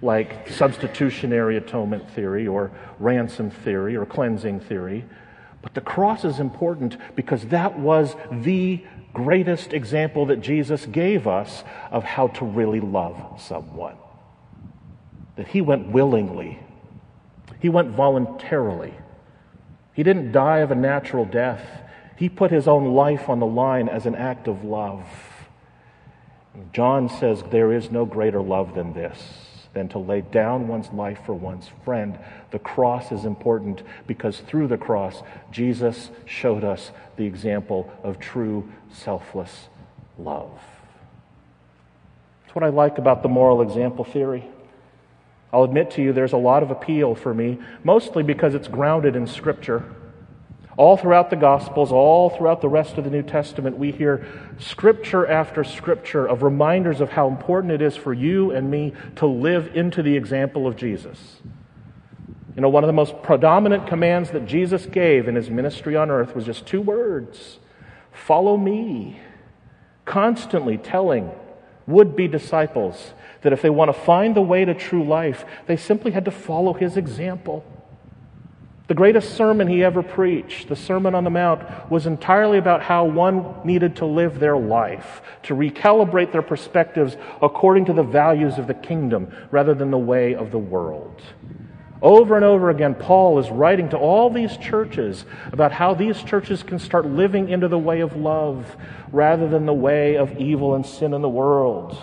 like 0.00 0.48
substitutionary 0.48 1.56
atonement 1.56 2.08
theory 2.10 2.46
or 2.46 2.70
ransom 2.98 3.50
theory 3.50 3.96
or 3.96 4.06
cleansing 4.06 4.60
theory. 4.60 5.04
But 5.60 5.74
the 5.74 5.80
cross 5.80 6.24
is 6.24 6.38
important 6.38 6.96
because 7.16 7.46
that 7.46 7.78
was 7.78 8.14
the 8.30 8.84
greatest 9.24 9.72
example 9.72 10.26
that 10.26 10.40
Jesus 10.40 10.86
gave 10.86 11.26
us 11.26 11.64
of 11.90 12.04
how 12.04 12.28
to 12.28 12.44
really 12.44 12.78
love 12.78 13.40
someone. 13.40 13.96
That 15.34 15.48
he 15.48 15.60
went 15.60 15.88
willingly, 15.88 16.60
he 17.58 17.68
went 17.68 17.96
voluntarily. 17.96 18.94
He 19.92 20.04
didn't 20.04 20.30
die 20.30 20.58
of 20.58 20.70
a 20.70 20.76
natural 20.76 21.24
death, 21.24 21.64
he 22.16 22.28
put 22.28 22.52
his 22.52 22.68
own 22.68 22.94
life 22.94 23.28
on 23.28 23.40
the 23.40 23.46
line 23.46 23.88
as 23.88 24.06
an 24.06 24.14
act 24.14 24.46
of 24.46 24.62
love. 24.62 25.04
John 26.72 27.08
says, 27.08 27.42
There 27.50 27.72
is 27.72 27.90
no 27.90 28.04
greater 28.04 28.40
love 28.40 28.74
than 28.76 28.92
this 28.92 29.47
than 29.74 29.88
to 29.90 29.98
lay 29.98 30.20
down 30.20 30.68
one's 30.68 30.90
life 30.90 31.18
for 31.26 31.34
one's 31.34 31.68
friend. 31.84 32.18
The 32.50 32.58
cross 32.58 33.12
is 33.12 33.24
important 33.24 33.82
because 34.06 34.40
through 34.40 34.68
the 34.68 34.78
cross, 34.78 35.22
Jesus 35.50 36.10
showed 36.24 36.64
us 36.64 36.90
the 37.16 37.24
example 37.24 37.92
of 38.02 38.18
true 38.18 38.68
selfless 38.92 39.68
love. 40.18 40.50
That's 42.42 42.54
what 42.54 42.64
I 42.64 42.68
like 42.68 42.98
about 42.98 43.22
the 43.22 43.28
moral 43.28 43.62
example 43.62 44.04
theory. 44.04 44.44
I'll 45.52 45.64
admit 45.64 45.92
to 45.92 46.02
you, 46.02 46.12
there's 46.12 46.32
a 46.32 46.38
lot 46.38 46.62
of 46.62 46.70
appeal 46.70 47.14
for 47.14 47.32
me, 47.32 47.58
mostly 47.84 48.22
because 48.22 48.54
it's 48.54 48.68
grounded 48.68 49.16
in 49.16 49.26
Scripture. 49.26 49.84
All 50.78 50.96
throughout 50.96 51.28
the 51.28 51.34
Gospels, 51.34 51.90
all 51.90 52.30
throughout 52.30 52.60
the 52.60 52.68
rest 52.68 52.98
of 52.98 53.04
the 53.04 53.10
New 53.10 53.24
Testament, 53.24 53.76
we 53.76 53.90
hear 53.90 54.24
scripture 54.58 55.26
after 55.26 55.64
scripture 55.64 56.24
of 56.24 56.44
reminders 56.44 57.00
of 57.00 57.10
how 57.10 57.26
important 57.26 57.72
it 57.72 57.82
is 57.82 57.96
for 57.96 58.14
you 58.14 58.52
and 58.52 58.70
me 58.70 58.92
to 59.16 59.26
live 59.26 59.74
into 59.74 60.04
the 60.04 60.16
example 60.16 60.68
of 60.68 60.76
Jesus. 60.76 61.42
You 62.54 62.62
know, 62.62 62.68
one 62.68 62.84
of 62.84 62.88
the 62.88 62.92
most 62.92 63.22
predominant 63.24 63.88
commands 63.88 64.30
that 64.30 64.46
Jesus 64.46 64.86
gave 64.86 65.26
in 65.26 65.34
his 65.34 65.50
ministry 65.50 65.96
on 65.96 66.12
earth 66.12 66.36
was 66.36 66.44
just 66.44 66.64
two 66.64 66.80
words 66.80 67.58
follow 68.12 68.56
me. 68.56 69.18
Constantly 70.04 70.78
telling 70.78 71.32
would 71.88 72.14
be 72.14 72.28
disciples 72.28 73.14
that 73.42 73.52
if 73.52 73.62
they 73.62 73.70
want 73.70 73.88
to 73.88 74.00
find 74.00 74.36
the 74.36 74.42
way 74.42 74.64
to 74.64 74.74
true 74.74 75.02
life, 75.02 75.44
they 75.66 75.76
simply 75.76 76.12
had 76.12 76.24
to 76.24 76.30
follow 76.30 76.72
his 76.72 76.96
example. 76.96 77.64
The 78.88 78.94
greatest 78.94 79.36
sermon 79.36 79.68
he 79.68 79.84
ever 79.84 80.02
preached, 80.02 80.68
the 80.68 80.74
Sermon 80.74 81.14
on 81.14 81.22
the 81.22 81.30
Mount, 81.30 81.90
was 81.90 82.06
entirely 82.06 82.56
about 82.56 82.80
how 82.80 83.04
one 83.04 83.54
needed 83.62 83.96
to 83.96 84.06
live 84.06 84.40
their 84.40 84.56
life, 84.56 85.20
to 85.42 85.54
recalibrate 85.54 86.32
their 86.32 86.40
perspectives 86.40 87.18
according 87.42 87.84
to 87.84 87.92
the 87.92 88.02
values 88.02 88.56
of 88.56 88.66
the 88.66 88.72
kingdom 88.72 89.30
rather 89.50 89.74
than 89.74 89.90
the 89.90 89.98
way 89.98 90.34
of 90.34 90.50
the 90.50 90.58
world. 90.58 91.20
Over 92.00 92.36
and 92.36 92.44
over 92.46 92.70
again, 92.70 92.94
Paul 92.94 93.38
is 93.38 93.50
writing 93.50 93.90
to 93.90 93.98
all 93.98 94.30
these 94.30 94.56
churches 94.56 95.26
about 95.52 95.72
how 95.72 95.92
these 95.92 96.22
churches 96.22 96.62
can 96.62 96.78
start 96.78 97.04
living 97.04 97.50
into 97.50 97.68
the 97.68 97.78
way 97.78 98.00
of 98.00 98.16
love 98.16 98.74
rather 99.12 99.46
than 99.48 99.66
the 99.66 99.74
way 99.74 100.16
of 100.16 100.38
evil 100.38 100.74
and 100.74 100.86
sin 100.86 101.12
in 101.12 101.20
the 101.20 101.28
world. 101.28 101.94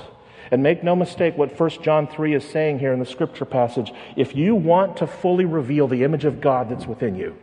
And 0.52 0.62
make 0.62 0.84
no 0.84 0.96
mistake 0.96 1.38
what 1.38 1.60
1 1.60 1.70
John 1.82 2.08
3 2.08 2.36
is 2.36 2.48
saying 2.48 2.80
here 2.80 2.94
in 2.94 3.00
the 3.00 3.06
scripture 3.06 3.46
passage. 3.46 3.92
If 4.16 4.36
you 4.36 4.56
want 4.56 4.98
to 4.98 5.08
fully 5.08 5.46
reveal 5.46 5.88
the 5.88 6.04
image 6.04 6.26
of 6.26 6.42
God 6.42 6.70
that's 6.70 6.86
within 6.86 7.16
you, 7.16 7.36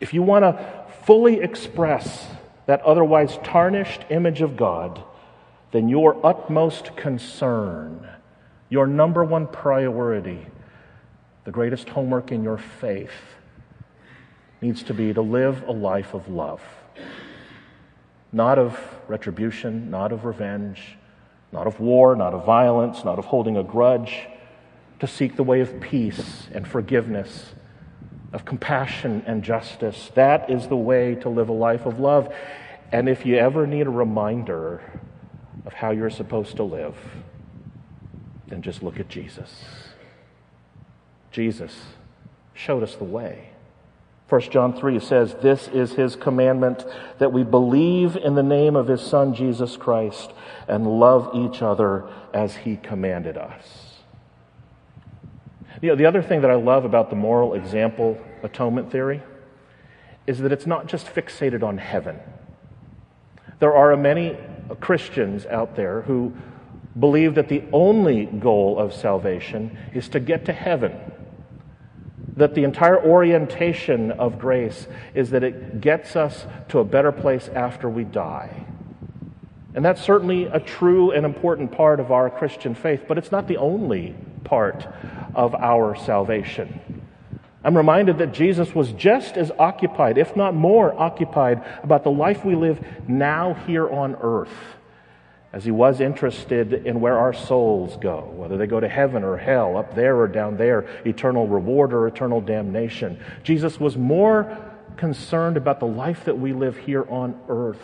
if 0.00 0.12
you 0.12 0.22
want 0.22 0.42
to 0.44 0.84
fully 1.04 1.40
express 1.40 2.26
that 2.66 2.82
otherwise 2.82 3.38
tarnished 3.42 4.04
image 4.10 4.42
of 4.42 4.56
God, 4.56 5.02
then 5.72 5.88
your 5.88 6.24
utmost 6.24 6.96
concern, 6.96 8.08
your 8.68 8.86
number 8.86 9.24
one 9.24 9.46
priority, 9.46 10.46
the 11.44 11.50
greatest 11.50 11.88
homework 11.88 12.32
in 12.32 12.42
your 12.42 12.58
faith, 12.58 13.10
needs 14.60 14.82
to 14.82 14.94
be 14.94 15.12
to 15.12 15.20
live 15.20 15.62
a 15.68 15.72
life 15.72 16.14
of 16.14 16.28
love. 16.28 16.62
Not 18.32 18.58
of 18.58 18.78
retribution, 19.08 19.90
not 19.90 20.10
of 20.10 20.24
revenge, 20.24 20.96
not 21.54 21.68
of 21.68 21.78
war, 21.78 22.16
not 22.16 22.34
of 22.34 22.44
violence, 22.44 23.04
not 23.04 23.18
of 23.18 23.26
holding 23.26 23.56
a 23.56 23.62
grudge, 23.62 24.26
to 24.98 25.06
seek 25.06 25.36
the 25.36 25.44
way 25.44 25.60
of 25.60 25.80
peace 25.80 26.48
and 26.52 26.66
forgiveness, 26.66 27.54
of 28.32 28.44
compassion 28.44 29.22
and 29.26 29.44
justice. 29.44 30.10
That 30.14 30.50
is 30.50 30.66
the 30.66 30.76
way 30.76 31.14
to 31.14 31.28
live 31.28 31.48
a 31.48 31.52
life 31.52 31.86
of 31.86 32.00
love. 32.00 32.34
And 32.90 33.08
if 33.08 33.24
you 33.24 33.36
ever 33.36 33.68
need 33.68 33.86
a 33.86 33.90
reminder 33.90 34.82
of 35.64 35.72
how 35.72 35.92
you're 35.92 36.10
supposed 36.10 36.56
to 36.56 36.64
live, 36.64 36.96
then 38.48 38.60
just 38.60 38.82
look 38.82 38.98
at 38.98 39.08
Jesus. 39.08 39.64
Jesus 41.30 41.72
showed 42.52 42.82
us 42.82 42.96
the 42.96 43.04
way. 43.04 43.53
1 44.28 44.40
John 44.42 44.72
3 44.72 44.98
says, 45.00 45.34
This 45.42 45.68
is 45.68 45.92
his 45.92 46.16
commandment 46.16 46.84
that 47.18 47.32
we 47.32 47.42
believe 47.42 48.16
in 48.16 48.34
the 48.34 48.42
name 48.42 48.74
of 48.74 48.88
his 48.88 49.02
Son, 49.02 49.34
Jesus 49.34 49.76
Christ, 49.76 50.32
and 50.66 50.98
love 50.98 51.30
each 51.34 51.60
other 51.60 52.08
as 52.32 52.56
he 52.56 52.76
commanded 52.76 53.36
us. 53.36 54.00
You 55.82 55.90
know, 55.90 55.96
the 55.96 56.06
other 56.06 56.22
thing 56.22 56.40
that 56.40 56.50
I 56.50 56.54
love 56.54 56.86
about 56.86 57.10
the 57.10 57.16
moral 57.16 57.52
example 57.52 58.18
atonement 58.42 58.90
theory 58.90 59.22
is 60.26 60.38
that 60.38 60.52
it's 60.52 60.66
not 60.66 60.86
just 60.86 61.06
fixated 61.06 61.62
on 61.62 61.76
heaven. 61.76 62.18
There 63.58 63.76
are 63.76 63.94
many 63.96 64.38
Christians 64.80 65.44
out 65.46 65.76
there 65.76 66.02
who 66.02 66.32
believe 66.98 67.34
that 67.34 67.48
the 67.48 67.64
only 67.72 68.24
goal 68.24 68.78
of 68.78 68.94
salvation 68.94 69.76
is 69.92 70.08
to 70.10 70.20
get 70.20 70.46
to 70.46 70.52
heaven 70.52 70.98
that 72.36 72.54
the 72.54 72.64
entire 72.64 73.00
orientation 73.00 74.10
of 74.12 74.38
grace 74.38 74.86
is 75.14 75.30
that 75.30 75.44
it 75.44 75.80
gets 75.80 76.16
us 76.16 76.46
to 76.68 76.78
a 76.80 76.84
better 76.84 77.12
place 77.12 77.48
after 77.48 77.88
we 77.88 78.04
die. 78.04 78.66
And 79.74 79.84
that's 79.84 80.02
certainly 80.02 80.44
a 80.44 80.60
true 80.60 81.10
and 81.10 81.24
important 81.24 81.72
part 81.72 82.00
of 82.00 82.12
our 82.12 82.30
Christian 82.30 82.74
faith, 82.74 83.04
but 83.08 83.18
it's 83.18 83.32
not 83.32 83.48
the 83.48 83.56
only 83.56 84.14
part 84.44 84.86
of 85.34 85.54
our 85.54 85.96
salvation. 85.96 87.02
I'm 87.64 87.76
reminded 87.76 88.18
that 88.18 88.32
Jesus 88.32 88.74
was 88.74 88.92
just 88.92 89.36
as 89.36 89.50
occupied, 89.58 90.18
if 90.18 90.36
not 90.36 90.54
more 90.54 90.92
occupied, 90.98 91.64
about 91.82 92.04
the 92.04 92.10
life 92.10 92.44
we 92.44 92.54
live 92.54 92.84
now 93.08 93.54
here 93.66 93.88
on 93.88 94.16
earth 94.20 94.50
as 95.54 95.64
he 95.64 95.70
was 95.70 96.00
interested 96.00 96.72
in 96.72 97.00
where 97.00 97.16
our 97.16 97.32
souls 97.32 97.96
go, 97.98 98.22
whether 98.34 98.56
they 98.56 98.66
go 98.66 98.80
to 98.80 98.88
heaven 98.88 99.22
or 99.22 99.36
hell, 99.36 99.76
up 99.76 99.94
there 99.94 100.16
or 100.16 100.26
down 100.26 100.56
there, 100.56 100.80
eternal 101.06 101.46
reward 101.46 101.92
or 101.92 102.08
eternal 102.08 102.40
damnation. 102.40 103.16
Jesus 103.44 103.78
was 103.78 103.96
more 103.96 104.58
concerned 104.96 105.56
about 105.56 105.78
the 105.78 105.86
life 105.86 106.24
that 106.24 106.36
we 106.36 106.52
live 106.52 106.76
here 106.76 107.08
on 107.08 107.40
earth 107.48 107.78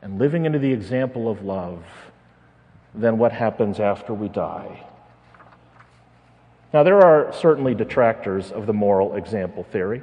and 0.00 0.18
living 0.18 0.46
into 0.46 0.58
the 0.58 0.72
example 0.72 1.30
of 1.30 1.44
love 1.44 1.84
than 2.94 3.18
what 3.18 3.32
happens 3.32 3.78
after 3.78 4.14
we 4.14 4.30
die. 4.30 4.82
Now, 6.72 6.84
there 6.84 7.02
are 7.02 7.34
certainly 7.34 7.74
detractors 7.74 8.50
of 8.50 8.64
the 8.64 8.72
moral 8.72 9.16
example 9.16 9.62
theory. 9.62 10.00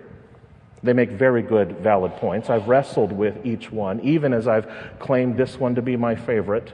They 0.82 0.94
make 0.94 1.12
very 1.12 1.42
good, 1.42 1.80
valid 1.80 2.14
points. 2.14 2.50
I've 2.50 2.68
wrestled 2.68 3.12
with 3.12 3.46
each 3.46 3.72
one, 3.72 4.00
even 4.02 4.34
as 4.34 4.48
I've 4.48 4.68
claimed 5.00 5.38
this 5.38 5.60
one 5.60 5.76
to 5.76 5.82
be 5.82 5.98
my 5.98 6.16
favorite. 6.16 6.74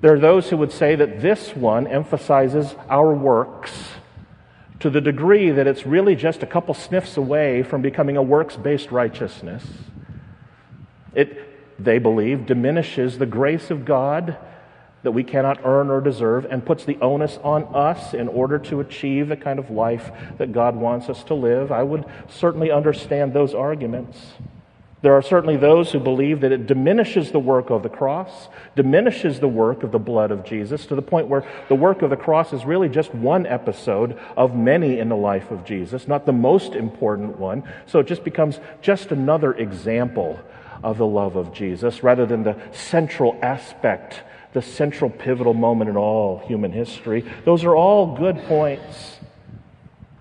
There 0.00 0.14
are 0.14 0.18
those 0.18 0.50
who 0.50 0.56
would 0.56 0.72
say 0.72 0.94
that 0.96 1.20
this 1.20 1.54
one 1.54 1.86
emphasizes 1.86 2.74
our 2.88 3.14
works 3.14 3.72
to 4.80 4.90
the 4.90 5.00
degree 5.00 5.50
that 5.50 5.66
it's 5.66 5.86
really 5.86 6.14
just 6.14 6.42
a 6.42 6.46
couple 6.46 6.74
sniffs 6.74 7.16
away 7.16 7.62
from 7.62 7.80
becoming 7.80 8.16
a 8.16 8.22
works 8.22 8.56
based 8.56 8.90
righteousness. 8.90 9.64
It, 11.14 11.82
they 11.82 11.98
believe, 11.98 12.46
diminishes 12.46 13.18
the 13.18 13.26
grace 13.26 13.70
of 13.70 13.84
God 13.84 14.36
that 15.04 15.12
we 15.12 15.22
cannot 15.22 15.60
earn 15.64 15.90
or 15.90 16.00
deserve 16.00 16.46
and 16.46 16.64
puts 16.64 16.84
the 16.84 16.98
onus 17.00 17.38
on 17.44 17.64
us 17.74 18.14
in 18.14 18.26
order 18.26 18.58
to 18.58 18.80
achieve 18.80 19.28
the 19.28 19.36
kind 19.36 19.58
of 19.58 19.70
life 19.70 20.10
that 20.38 20.52
God 20.52 20.74
wants 20.74 21.08
us 21.08 21.22
to 21.24 21.34
live. 21.34 21.70
I 21.70 21.82
would 21.82 22.04
certainly 22.28 22.70
understand 22.70 23.32
those 23.32 23.54
arguments. 23.54 24.18
There 25.02 25.12
are 25.12 25.20
certainly 25.20 25.58
those 25.58 25.92
who 25.92 26.00
believe 26.00 26.40
that 26.40 26.52
it 26.52 26.66
diminishes 26.66 27.30
the 27.30 27.38
work 27.38 27.68
of 27.68 27.82
the 27.82 27.90
cross, 27.90 28.48
diminishes 28.74 29.38
the 29.38 29.48
work 29.48 29.82
of 29.82 29.92
the 29.92 29.98
blood 29.98 30.30
of 30.30 30.46
Jesus, 30.46 30.86
to 30.86 30.94
the 30.94 31.02
point 31.02 31.28
where 31.28 31.46
the 31.68 31.74
work 31.74 32.00
of 32.00 32.08
the 32.08 32.16
cross 32.16 32.54
is 32.54 32.64
really 32.64 32.88
just 32.88 33.14
one 33.14 33.46
episode 33.46 34.18
of 34.34 34.56
many 34.56 34.98
in 34.98 35.10
the 35.10 35.16
life 35.16 35.50
of 35.50 35.66
Jesus, 35.66 36.08
not 36.08 36.24
the 36.24 36.32
most 36.32 36.72
important 36.72 37.38
one. 37.38 37.64
So 37.84 37.98
it 37.98 38.06
just 38.06 38.24
becomes 38.24 38.58
just 38.80 39.12
another 39.12 39.52
example 39.52 40.40
of 40.82 40.96
the 40.96 41.06
love 41.06 41.36
of 41.36 41.52
Jesus 41.52 42.02
rather 42.02 42.24
than 42.24 42.42
the 42.42 42.56
central 42.72 43.38
aspect 43.42 44.22
the 44.54 44.62
central 44.62 45.10
pivotal 45.10 45.52
moment 45.52 45.90
in 45.90 45.96
all 45.96 46.38
human 46.46 46.72
history. 46.72 47.24
Those 47.44 47.64
are 47.64 47.76
all 47.76 48.16
good 48.16 48.38
points. 48.44 49.18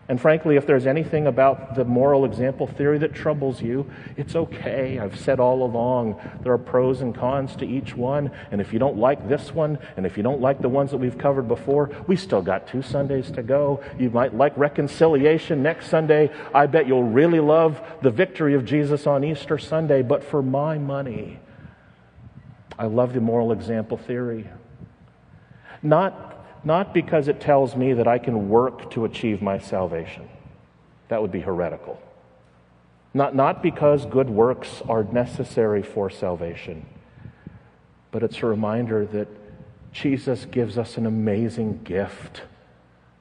And 0.09 0.19
frankly, 0.19 0.57
if 0.57 0.67
there's 0.67 0.85
anything 0.85 1.27
about 1.27 1.75
the 1.75 1.85
moral 1.85 2.25
example 2.25 2.67
theory 2.67 2.97
that 2.97 3.13
troubles 3.13 3.61
you, 3.61 3.89
it's 4.17 4.35
okay. 4.35 4.99
I've 4.99 5.17
said 5.17 5.39
all 5.39 5.63
along 5.63 6.19
there 6.43 6.51
are 6.51 6.57
pros 6.57 6.99
and 6.99 7.15
cons 7.15 7.55
to 7.57 7.65
each 7.65 7.95
one. 7.95 8.29
And 8.51 8.59
if 8.59 8.73
you 8.73 8.79
don't 8.79 8.97
like 8.97 9.29
this 9.29 9.53
one, 9.53 9.79
and 9.95 10.05
if 10.05 10.17
you 10.17 10.23
don't 10.23 10.41
like 10.41 10.61
the 10.61 10.67
ones 10.67 10.91
that 10.91 10.97
we've 10.97 11.17
covered 11.17 11.47
before, 11.47 11.89
we 12.05 12.17
still 12.17 12.41
got 12.41 12.67
two 12.67 12.81
Sundays 12.81 13.31
to 13.31 13.43
go. 13.43 13.81
You 13.97 14.09
might 14.09 14.35
like 14.35 14.57
reconciliation 14.57 15.63
next 15.63 15.87
Sunday. 15.87 16.31
I 16.53 16.65
bet 16.65 16.85
you'll 16.85 17.03
really 17.03 17.39
love 17.39 17.81
the 18.01 18.11
victory 18.11 18.55
of 18.55 18.65
Jesus 18.65 19.07
on 19.07 19.23
Easter 19.23 19.57
Sunday. 19.57 20.01
But 20.01 20.21
for 20.21 20.41
my 20.41 20.77
money, 20.77 21.39
I 22.77 22.85
love 22.85 23.13
the 23.13 23.21
moral 23.21 23.51
example 23.51 23.97
theory. 23.97 24.47
Not, 25.81 26.65
not 26.65 26.93
because 26.93 27.27
it 27.27 27.39
tells 27.39 27.75
me 27.75 27.93
that 27.93 28.07
I 28.07 28.17
can 28.17 28.49
work 28.49 28.91
to 28.91 29.05
achieve 29.05 29.41
my 29.41 29.59
salvation. 29.59 30.27
That 31.09 31.21
would 31.21 31.31
be 31.31 31.41
heretical. 31.41 32.01
Not, 33.13 33.35
not 33.35 33.61
because 33.61 34.05
good 34.05 34.29
works 34.29 34.81
are 34.89 35.03
necessary 35.03 35.83
for 35.83 36.09
salvation, 36.09 36.85
but 38.11 38.23
it's 38.23 38.41
a 38.41 38.47
reminder 38.47 39.05
that 39.07 39.27
Jesus 39.91 40.45
gives 40.45 40.77
us 40.77 40.97
an 40.97 41.05
amazing 41.05 41.83
gift 41.83 42.41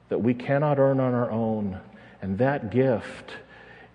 that 0.09 0.19
we 0.19 0.33
cannot 0.33 0.79
earn 0.79 0.99
on 0.99 1.13
our 1.13 1.29
own. 1.29 1.79
And 2.21 2.37
that 2.39 2.71
gift 2.71 3.33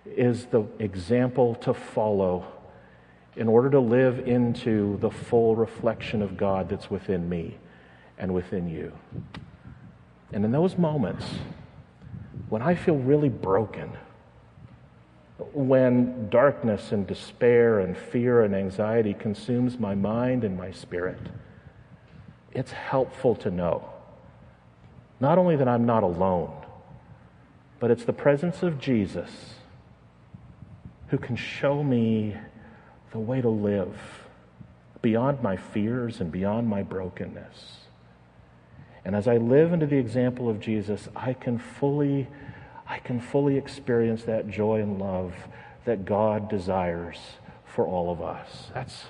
is 0.05 0.45
the 0.45 0.63
example 0.79 1.55
to 1.55 1.73
follow 1.73 2.45
in 3.39 3.47
order 3.47 3.69
to 3.69 3.79
live 3.79 4.27
into 4.27 4.97
the 4.97 5.09
full 5.09 5.55
reflection 5.55 6.21
of 6.21 6.35
God 6.35 6.67
that's 6.67 6.91
within 6.91 7.29
me 7.29 7.57
and 8.17 8.33
within 8.33 8.67
you. 8.67 8.91
And 10.33 10.43
in 10.43 10.51
those 10.51 10.77
moments, 10.77 11.25
when 12.49 12.61
I 12.61 12.75
feel 12.75 12.97
really 12.97 13.29
broken, 13.29 13.93
when 15.53 16.29
darkness 16.29 16.91
and 16.91 17.07
despair 17.07 17.79
and 17.79 17.97
fear 17.97 18.43
and 18.43 18.53
anxiety 18.53 19.13
consumes 19.13 19.79
my 19.79 19.95
mind 19.95 20.43
and 20.43 20.57
my 20.57 20.71
spirit, 20.71 21.29
it's 22.51 22.73
helpful 22.73 23.35
to 23.37 23.49
know 23.49 23.89
not 25.21 25.37
only 25.37 25.55
that 25.55 25.67
I'm 25.69 25.85
not 25.85 26.03
alone, 26.03 26.51
but 27.79 27.89
it's 27.89 28.03
the 28.03 28.11
presence 28.11 28.63
of 28.63 28.81
Jesus 28.81 29.31
who 31.07 31.17
can 31.17 31.37
show 31.37 31.81
me 31.81 32.35
the 33.11 33.19
way 33.19 33.41
to 33.41 33.49
live 33.49 33.95
beyond 35.01 35.41
my 35.41 35.55
fears 35.55 36.19
and 36.19 36.31
beyond 36.31 36.67
my 36.67 36.83
brokenness. 36.83 37.77
And 39.05 39.15
as 39.15 39.27
I 39.27 39.37
live 39.37 39.73
into 39.73 39.85
the 39.85 39.97
example 39.97 40.49
of 40.49 40.59
Jesus, 40.59 41.07
I 41.15 41.33
can 41.33 41.57
fully 41.57 42.27
I 42.89 42.97
can 42.97 43.19
fully 43.19 43.55
experience 43.55 44.23
that 44.23 44.49
joy 44.49 44.81
and 44.81 44.97
love 44.97 45.35
that 45.85 46.05
God 46.05 46.49
desires 46.49 47.17
for 47.65 47.85
all 47.85 48.11
of 48.11 48.19
us. 48.19 48.71
That's, 48.73 49.03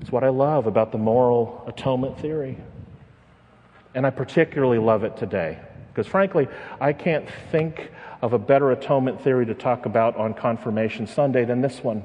that's 0.00 0.10
what 0.10 0.24
I 0.24 0.28
love 0.28 0.66
about 0.66 0.90
the 0.90 0.98
moral 0.98 1.64
atonement 1.68 2.18
theory. 2.18 2.58
And 3.94 4.04
I 4.04 4.10
particularly 4.10 4.78
love 4.78 5.04
it 5.04 5.16
today. 5.16 5.60
Because 5.88 6.08
frankly, 6.08 6.48
I 6.80 6.92
can't 6.92 7.28
think 7.52 7.92
of 8.22 8.32
a 8.32 8.38
better 8.38 8.72
atonement 8.72 9.22
theory 9.22 9.46
to 9.46 9.54
talk 9.54 9.86
about 9.86 10.16
on 10.16 10.34
Confirmation 10.34 11.06
Sunday 11.06 11.44
than 11.44 11.60
this 11.60 11.84
one. 11.84 12.04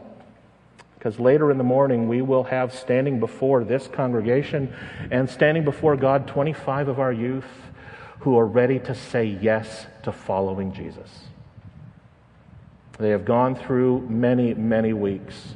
Because 1.01 1.19
later 1.19 1.49
in 1.49 1.57
the 1.57 1.63
morning, 1.63 2.07
we 2.07 2.21
will 2.21 2.43
have 2.43 2.71
standing 2.71 3.19
before 3.19 3.63
this 3.63 3.87
congregation 3.87 4.71
and 5.09 5.27
standing 5.27 5.63
before 5.63 5.95
God 5.95 6.27
25 6.27 6.89
of 6.89 6.99
our 6.99 7.11
youth 7.11 7.47
who 8.19 8.37
are 8.37 8.45
ready 8.45 8.77
to 8.77 8.93
say 8.93 9.25
yes 9.25 9.87
to 10.03 10.11
following 10.11 10.71
Jesus. 10.71 11.09
They 12.99 13.09
have 13.09 13.25
gone 13.25 13.55
through 13.55 14.01
many, 14.09 14.53
many 14.53 14.93
weeks 14.93 15.55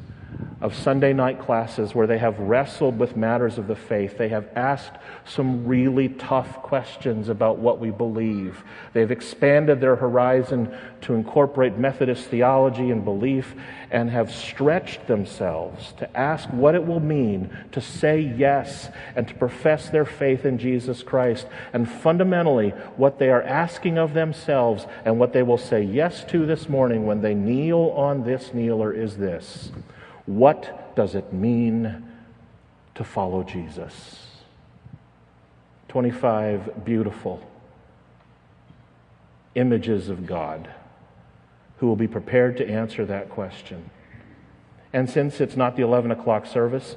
of 0.61 0.73
Sunday 0.73 1.11
night 1.11 1.39
classes 1.41 1.93
where 1.93 2.07
they 2.07 2.17
have 2.17 2.39
wrestled 2.39 2.97
with 2.97 3.17
matters 3.17 3.57
of 3.57 3.67
the 3.67 3.75
faith. 3.75 4.17
They 4.17 4.29
have 4.29 4.47
asked 4.55 4.93
some 5.25 5.65
really 5.67 6.09
tough 6.09 6.61
questions 6.61 7.27
about 7.27 7.57
what 7.57 7.79
we 7.79 7.91
believe. 7.91 8.63
They've 8.93 9.11
expanded 9.11 9.81
their 9.81 9.97
horizon 9.97 10.73
to 11.01 11.13
incorporate 11.13 11.77
Methodist 11.77 12.29
theology 12.29 12.89
and 12.89 13.03
belief 13.03 13.53
and 13.91 14.09
have 14.09 14.33
stretched 14.33 15.07
themselves 15.07 15.93
to 15.97 16.17
ask 16.17 16.47
what 16.49 16.73
it 16.73 16.85
will 16.85 17.01
mean 17.01 17.55
to 17.73 17.81
say 17.81 18.19
yes 18.19 18.89
and 19.15 19.27
to 19.27 19.33
profess 19.33 19.89
their 19.89 20.05
faith 20.05 20.45
in 20.45 20.57
Jesus 20.57 21.03
Christ. 21.03 21.47
And 21.73 21.89
fundamentally, 21.89 22.69
what 22.95 23.19
they 23.19 23.29
are 23.29 23.43
asking 23.43 23.97
of 23.97 24.13
themselves 24.13 24.87
and 25.03 25.19
what 25.19 25.33
they 25.33 25.43
will 25.43 25.57
say 25.57 25.83
yes 25.83 26.23
to 26.25 26.45
this 26.45 26.69
morning 26.69 27.05
when 27.05 27.21
they 27.21 27.33
kneel 27.33 27.93
on 27.95 28.23
this 28.23 28.53
kneeler 28.53 28.93
is 28.93 29.17
this. 29.17 29.69
What 30.25 30.95
does 30.95 31.15
it 31.15 31.33
mean 31.33 32.03
to 32.95 33.03
follow 33.03 33.43
Jesus? 33.43 34.27
25 35.89 36.83
beautiful 36.83 37.41
images 39.53 40.09
of 40.09 40.25
God 40.25 40.69
who 41.77 41.87
will 41.87 41.95
be 41.95 42.07
prepared 42.07 42.57
to 42.57 42.67
answer 42.67 43.05
that 43.05 43.29
question. 43.29 43.89
And 44.93 45.09
since 45.09 45.41
it's 45.41 45.55
not 45.55 45.75
the 45.75 45.83
11 45.83 46.11
o'clock 46.11 46.45
service, 46.45 46.95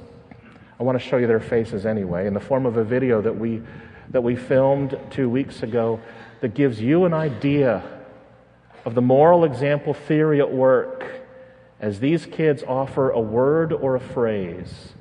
I 0.79 0.83
want 0.83 0.99
to 0.99 1.05
show 1.05 1.17
you 1.17 1.27
their 1.27 1.39
faces 1.39 1.85
anyway 1.85 2.25
in 2.27 2.33
the 2.33 2.39
form 2.39 2.65
of 2.65 2.77
a 2.77 2.83
video 2.83 3.21
that 3.21 3.37
we, 3.37 3.61
that 4.09 4.21
we 4.21 4.35
filmed 4.35 4.97
two 5.11 5.29
weeks 5.29 5.63
ago 5.63 5.99
that 6.39 6.53
gives 6.53 6.81
you 6.81 7.05
an 7.05 7.13
idea 7.13 7.83
of 8.85 8.95
the 8.95 9.01
moral 9.01 9.43
example 9.43 9.93
theory 9.93 10.39
at 10.39 10.51
work 10.51 11.18
as 11.79 11.99
these 11.99 12.25
kids 12.25 12.63
offer 12.67 13.09
a 13.09 13.19
word 13.19 13.71
or 13.71 13.95
a 13.95 13.99
phrase 13.99 14.93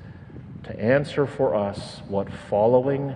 to 0.63 0.79
answer 0.81 1.27
for 1.27 1.55
us 1.55 2.03
what 2.09 2.33
following 2.33 3.15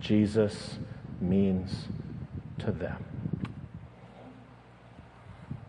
Jesus 0.00 0.78
means 1.20 1.88
to 2.58 2.70
them. 2.72 3.04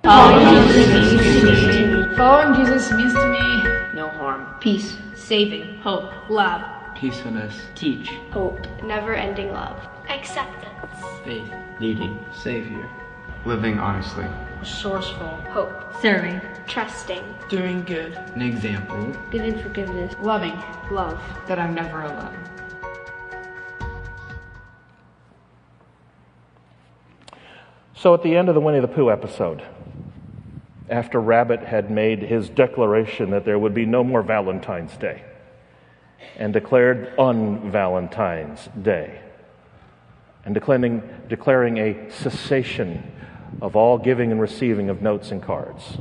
Following 0.03 0.67
Jesus. 0.73 2.17
Following 2.17 2.55
Jesus 2.55 2.91
means 2.91 3.13
to 3.13 3.27
me. 3.27 3.63
No 3.93 4.07
harm, 4.07 4.47
peace, 4.59 4.97
saving, 5.15 5.75
hope, 5.77 6.11
love, 6.29 6.61
peacefulness, 6.95 7.53
teach, 7.75 8.09
hope, 8.31 8.59
never 8.83 9.13
ending 9.13 9.51
love, 9.51 9.77
acceptance, 10.09 11.05
faith, 11.23 11.49
leading, 11.79 12.17
savior, 12.33 12.89
living 13.45 13.77
honestly, 13.77 14.25
resourceful, 14.59 15.27
hope, 15.51 15.71
serving, 16.01 16.41
trusting, 16.67 17.23
doing 17.49 17.83
good, 17.83 18.13
an 18.13 18.41
example, 18.41 19.15
giving 19.31 19.57
forgiveness, 19.57 20.13
loving, 20.21 20.61
love, 20.91 21.19
that 21.47 21.57
I'm 21.57 21.73
never 21.73 22.01
alone. 22.01 22.37
So 27.95 28.13
at 28.13 28.23
the 28.23 28.35
end 28.35 28.47
of 28.49 28.55
the 28.55 28.61
Winnie 28.61 28.79
the 28.79 28.87
Pooh 28.87 29.11
episode, 29.11 29.61
after 30.89 31.19
Rabbit 31.19 31.61
had 31.61 31.91
made 31.91 32.21
his 32.21 32.49
declaration 32.49 33.29
that 33.31 33.45
there 33.45 33.59
would 33.59 33.73
be 33.73 33.85
no 33.85 34.03
more 34.03 34.23
Valentine's 34.23 34.95
Day 34.97 35.23
and 36.37 36.53
declared 36.53 37.13
un 37.19 37.69
Valentine's 37.71 38.69
Day 38.81 39.21
and 40.45 40.53
declaring, 40.53 41.03
declaring 41.27 41.77
a 41.77 42.09
cessation 42.09 43.03
of 43.61 43.75
all 43.75 43.97
giving 43.97 44.31
and 44.31 44.39
receiving 44.39 44.89
of 44.89 45.01
notes 45.01 45.31
and 45.31 45.41
cards. 45.41 45.97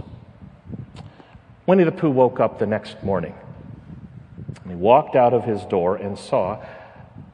Winnie 1.67 1.85
the 1.85 1.93
Pooh 1.93 2.11
woke 2.11 2.41
up 2.41 2.59
the 2.59 2.67
next 2.67 3.03
morning. 3.03 3.35
And 4.63 4.73
he 4.73 4.77
walked 4.77 5.17
out 5.17 5.35
of 5.35 5.45
his 5.45 5.63
door 5.65 5.97
and 5.97 6.19
saw, 6.19 6.65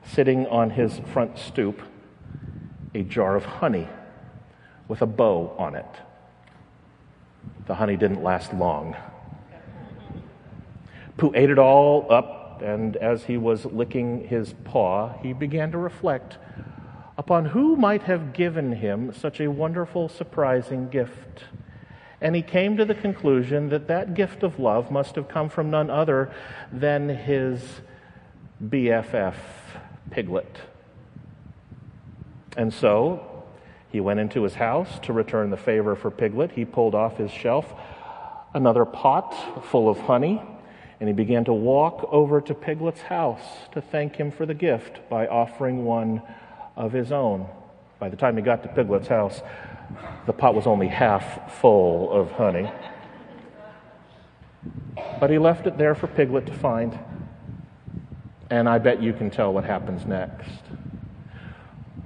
sitting 0.04 0.46
on 0.48 0.70
his 0.70 1.00
front 1.12 1.38
stoop, 1.38 1.80
a 2.94 3.02
jar 3.02 3.36
of 3.36 3.44
honey 3.44 3.88
with 4.88 5.02
a 5.02 5.06
bow 5.06 5.54
on 5.58 5.74
it. 5.74 5.86
The 7.66 7.76
honey 7.76 7.96
didn't 7.96 8.22
last 8.22 8.52
long. 8.52 8.96
Pooh 11.16 11.32
ate 11.34 11.50
it 11.50 11.58
all 11.58 12.06
up, 12.10 12.60
and 12.62 12.96
as 12.96 13.24
he 13.24 13.36
was 13.36 13.64
licking 13.66 14.26
his 14.26 14.52
paw, 14.64 15.16
he 15.22 15.32
began 15.32 15.70
to 15.72 15.78
reflect 15.78 16.38
upon 17.16 17.46
who 17.46 17.76
might 17.76 18.02
have 18.02 18.32
given 18.32 18.72
him 18.72 19.12
such 19.12 19.40
a 19.40 19.50
wonderful, 19.50 20.08
surprising 20.08 20.88
gift. 20.88 21.44
And 22.20 22.34
he 22.34 22.42
came 22.42 22.76
to 22.76 22.84
the 22.84 22.94
conclusion 22.94 23.68
that 23.68 23.88
that 23.88 24.14
gift 24.14 24.42
of 24.42 24.58
love 24.58 24.90
must 24.90 25.14
have 25.14 25.28
come 25.28 25.48
from 25.48 25.70
none 25.70 25.90
other 25.90 26.32
than 26.72 27.08
his 27.08 27.62
BFF, 28.62 29.34
Piglet. 30.10 30.58
And 32.56 32.72
so 32.72 33.44
he 33.90 34.00
went 34.00 34.20
into 34.20 34.42
his 34.42 34.54
house 34.54 34.98
to 35.00 35.12
return 35.12 35.50
the 35.50 35.56
favor 35.56 35.94
for 35.94 36.10
Piglet. 36.10 36.52
He 36.52 36.64
pulled 36.64 36.94
off 36.94 37.18
his 37.18 37.30
shelf 37.30 37.72
another 38.54 38.84
pot 38.84 39.64
full 39.66 39.88
of 39.88 39.98
honey, 40.00 40.40
and 41.00 41.08
he 41.08 41.12
began 41.12 41.44
to 41.44 41.52
walk 41.52 42.08
over 42.10 42.40
to 42.40 42.54
Piglet's 42.54 43.02
house 43.02 43.42
to 43.72 43.80
thank 43.80 44.16
him 44.16 44.30
for 44.30 44.46
the 44.46 44.54
gift 44.54 45.00
by 45.10 45.26
offering 45.26 45.84
one 45.84 46.22
of 46.76 46.92
his 46.92 47.12
own. 47.12 47.48
By 47.98 48.08
the 48.08 48.16
time 48.16 48.36
he 48.36 48.42
got 48.42 48.62
to 48.62 48.68
Piglet's 48.68 49.08
house, 49.08 49.40
the 50.26 50.32
pot 50.32 50.54
was 50.54 50.66
only 50.66 50.88
half 50.88 51.58
full 51.60 52.12
of 52.12 52.32
honey. 52.32 52.70
But 55.20 55.30
he 55.30 55.38
left 55.38 55.66
it 55.66 55.78
there 55.78 55.94
for 55.94 56.06
Piglet 56.06 56.46
to 56.46 56.52
find. 56.52 56.98
And 58.50 58.68
I 58.68 58.78
bet 58.78 59.02
you 59.02 59.12
can 59.12 59.30
tell 59.30 59.52
what 59.52 59.64
happens 59.64 60.04
next. 60.06 60.60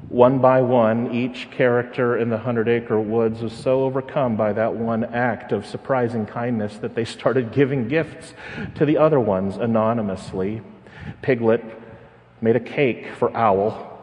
One 0.08 0.38
by 0.38 0.62
one, 0.62 1.14
each 1.14 1.50
character 1.50 2.16
in 2.16 2.30
the 2.30 2.38
Hundred 2.38 2.68
Acre 2.68 2.98
Woods 2.98 3.42
was 3.42 3.52
so 3.52 3.82
overcome 3.82 4.36
by 4.36 4.54
that 4.54 4.74
one 4.74 5.04
act 5.04 5.52
of 5.52 5.66
surprising 5.66 6.24
kindness 6.24 6.78
that 6.78 6.94
they 6.94 7.04
started 7.04 7.52
giving 7.52 7.88
gifts 7.88 8.32
to 8.76 8.86
the 8.86 8.96
other 8.96 9.20
ones 9.20 9.56
anonymously. 9.56 10.62
Piglet 11.20 11.62
made 12.40 12.56
a 12.56 12.60
cake 12.60 13.08
for 13.18 13.36
Owl 13.36 13.97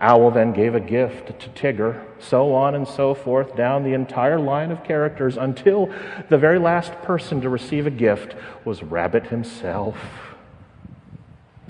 Owl 0.00 0.30
then 0.30 0.52
gave 0.52 0.76
a 0.76 0.80
gift 0.80 1.40
to 1.40 1.48
Tigger, 1.50 2.04
so 2.20 2.54
on 2.54 2.76
and 2.76 2.86
so 2.86 3.14
forth, 3.14 3.56
down 3.56 3.82
the 3.82 3.94
entire 3.94 4.38
line 4.38 4.70
of 4.70 4.84
characters 4.84 5.36
until 5.36 5.92
the 6.28 6.38
very 6.38 6.58
last 6.58 6.92
person 7.02 7.40
to 7.40 7.48
receive 7.48 7.86
a 7.86 7.90
gift 7.90 8.36
was 8.64 8.82
Rabbit 8.82 9.26
himself. 9.26 9.96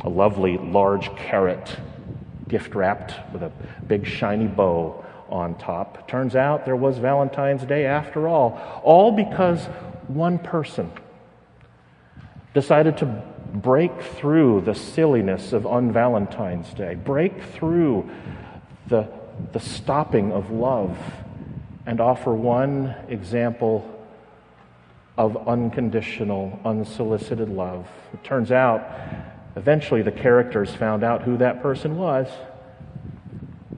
A 0.03 0.09
lovely 0.09 0.59
large 0.59 1.15
carrot, 1.17 1.79
gift 2.49 2.75
wrapped 2.75 3.15
with 3.33 3.43
a 3.43 3.51
big 3.87 4.07
shiny 4.07 4.47
bow 4.47 5.05
on 5.31 5.55
top. 5.57 6.07
Turns 6.07 6.37
out 6.37 6.67
there 6.67 6.77
was 6.77 6.99
Valentine's 6.99 7.65
Day 7.65 7.87
after 7.87 8.29
all, 8.29 8.61
all 8.85 9.11
because 9.11 9.65
one 10.09 10.39
person 10.39 10.91
decided 12.53 12.97
to 12.99 13.23
break 13.53 14.03
through 14.03 14.63
the 14.63 14.75
silliness 14.75 15.53
of 15.53 15.67
un-Valentine's 15.67 16.73
Day, 16.75 16.95
break 16.95 17.43
through 17.43 18.09
the, 18.89 19.09
the 19.53 19.61
stopping 19.61 20.33
of 20.33 20.51
love, 20.51 20.99
and 21.87 22.01
offer 22.01 22.35
one 22.35 22.95
example 23.09 23.95
of 25.17 25.49
unconditional, 25.49 26.61
unsolicited 26.65 27.49
love. 27.49 27.89
It 28.13 28.23
turns 28.23 28.53
out, 28.53 28.87
eventually, 29.57 30.03
the 30.03 30.13
characters 30.13 30.75
found 30.75 31.03
out 31.03 31.23
who 31.23 31.39
that 31.39 31.63
person 31.63 31.97
was. 31.97 32.29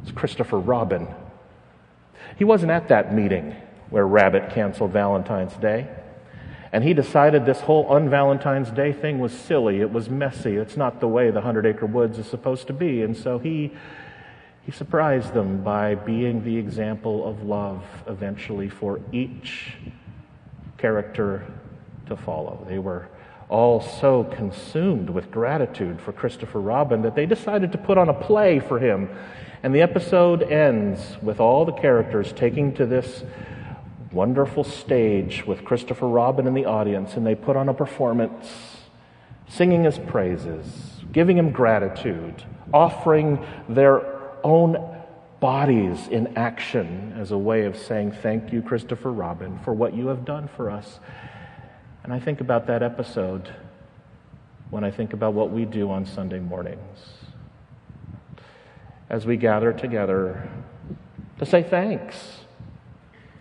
It's 0.02 0.12
Christopher 0.12 0.58
Robin. 0.58 1.06
He 2.36 2.44
wasn't 2.44 2.72
at 2.72 2.88
that 2.88 3.14
meeting 3.14 3.54
where 3.90 4.06
Rabbit 4.06 4.50
canceled 4.50 4.92
Valentine's 4.92 5.54
Day. 5.54 5.88
And 6.72 6.84
he 6.84 6.94
decided 6.94 7.44
this 7.44 7.60
whole 7.60 7.88
unvalentine's 7.88 8.70
Day 8.70 8.92
thing 8.92 9.18
was 9.18 9.32
silly. 9.32 9.80
It 9.80 9.92
was 9.92 10.08
messy. 10.08 10.56
It's 10.56 10.76
not 10.76 11.00
the 11.00 11.08
way 11.08 11.30
the 11.30 11.40
Hundred 11.40 11.66
Acre 11.66 11.86
Woods 11.86 12.18
is 12.18 12.26
supposed 12.26 12.68
to 12.68 12.72
be. 12.72 13.02
And 13.02 13.16
so 13.16 13.38
he, 13.38 13.72
he 14.64 14.70
surprised 14.70 15.34
them 15.34 15.64
by 15.64 15.96
being 15.96 16.44
the 16.44 16.56
example 16.56 17.28
of 17.28 17.42
love 17.42 17.82
eventually 18.06 18.68
for 18.68 19.00
each 19.10 19.72
character 20.78 21.44
to 22.06 22.16
follow. 22.16 22.64
They 22.68 22.78
were 22.78 23.08
all 23.48 23.80
so 23.80 24.22
consumed 24.22 25.10
with 25.10 25.32
gratitude 25.32 26.00
for 26.00 26.12
Christopher 26.12 26.60
Robin 26.60 27.02
that 27.02 27.16
they 27.16 27.26
decided 27.26 27.72
to 27.72 27.78
put 27.78 27.98
on 27.98 28.08
a 28.08 28.14
play 28.14 28.60
for 28.60 28.78
him. 28.78 29.10
And 29.64 29.74
the 29.74 29.82
episode 29.82 30.44
ends 30.44 31.18
with 31.20 31.40
all 31.40 31.64
the 31.64 31.72
characters 31.72 32.32
taking 32.32 32.72
to 32.74 32.86
this 32.86 33.24
wonderful 34.12 34.64
stage 34.64 35.44
with 35.46 35.64
Christopher 35.64 36.08
Robin 36.08 36.46
in 36.46 36.54
the 36.54 36.64
audience, 36.64 37.14
and 37.14 37.26
they 37.26 37.34
put 37.34 37.56
on 37.56 37.68
a 37.68 37.74
performance, 37.74 38.76
singing 39.48 39.84
his 39.84 39.98
praises, 39.98 41.00
giving 41.12 41.38
him 41.38 41.50
gratitude, 41.50 42.44
offering 42.72 43.44
their 43.68 44.02
own 44.44 44.96
bodies 45.38 46.08
in 46.08 46.36
action 46.36 47.14
as 47.18 47.30
a 47.30 47.38
way 47.38 47.64
of 47.64 47.76
saying, 47.76 48.12
Thank 48.12 48.52
you, 48.52 48.62
Christopher 48.62 49.12
Robin, 49.12 49.58
for 49.60 49.72
what 49.72 49.94
you 49.94 50.08
have 50.08 50.24
done 50.24 50.48
for 50.56 50.70
us. 50.70 51.00
And 52.02 52.12
I 52.12 52.18
think 52.18 52.40
about 52.40 52.66
that 52.66 52.82
episode 52.82 53.48
when 54.70 54.84
I 54.84 54.90
think 54.90 55.12
about 55.12 55.34
what 55.34 55.50
we 55.50 55.64
do 55.64 55.90
on 55.90 56.06
Sunday 56.06 56.38
mornings 56.38 56.98
as 59.08 59.26
we 59.26 59.36
gather 59.36 59.72
together 59.72 60.48
to 61.38 61.46
say 61.46 61.62
thanks 61.62 62.40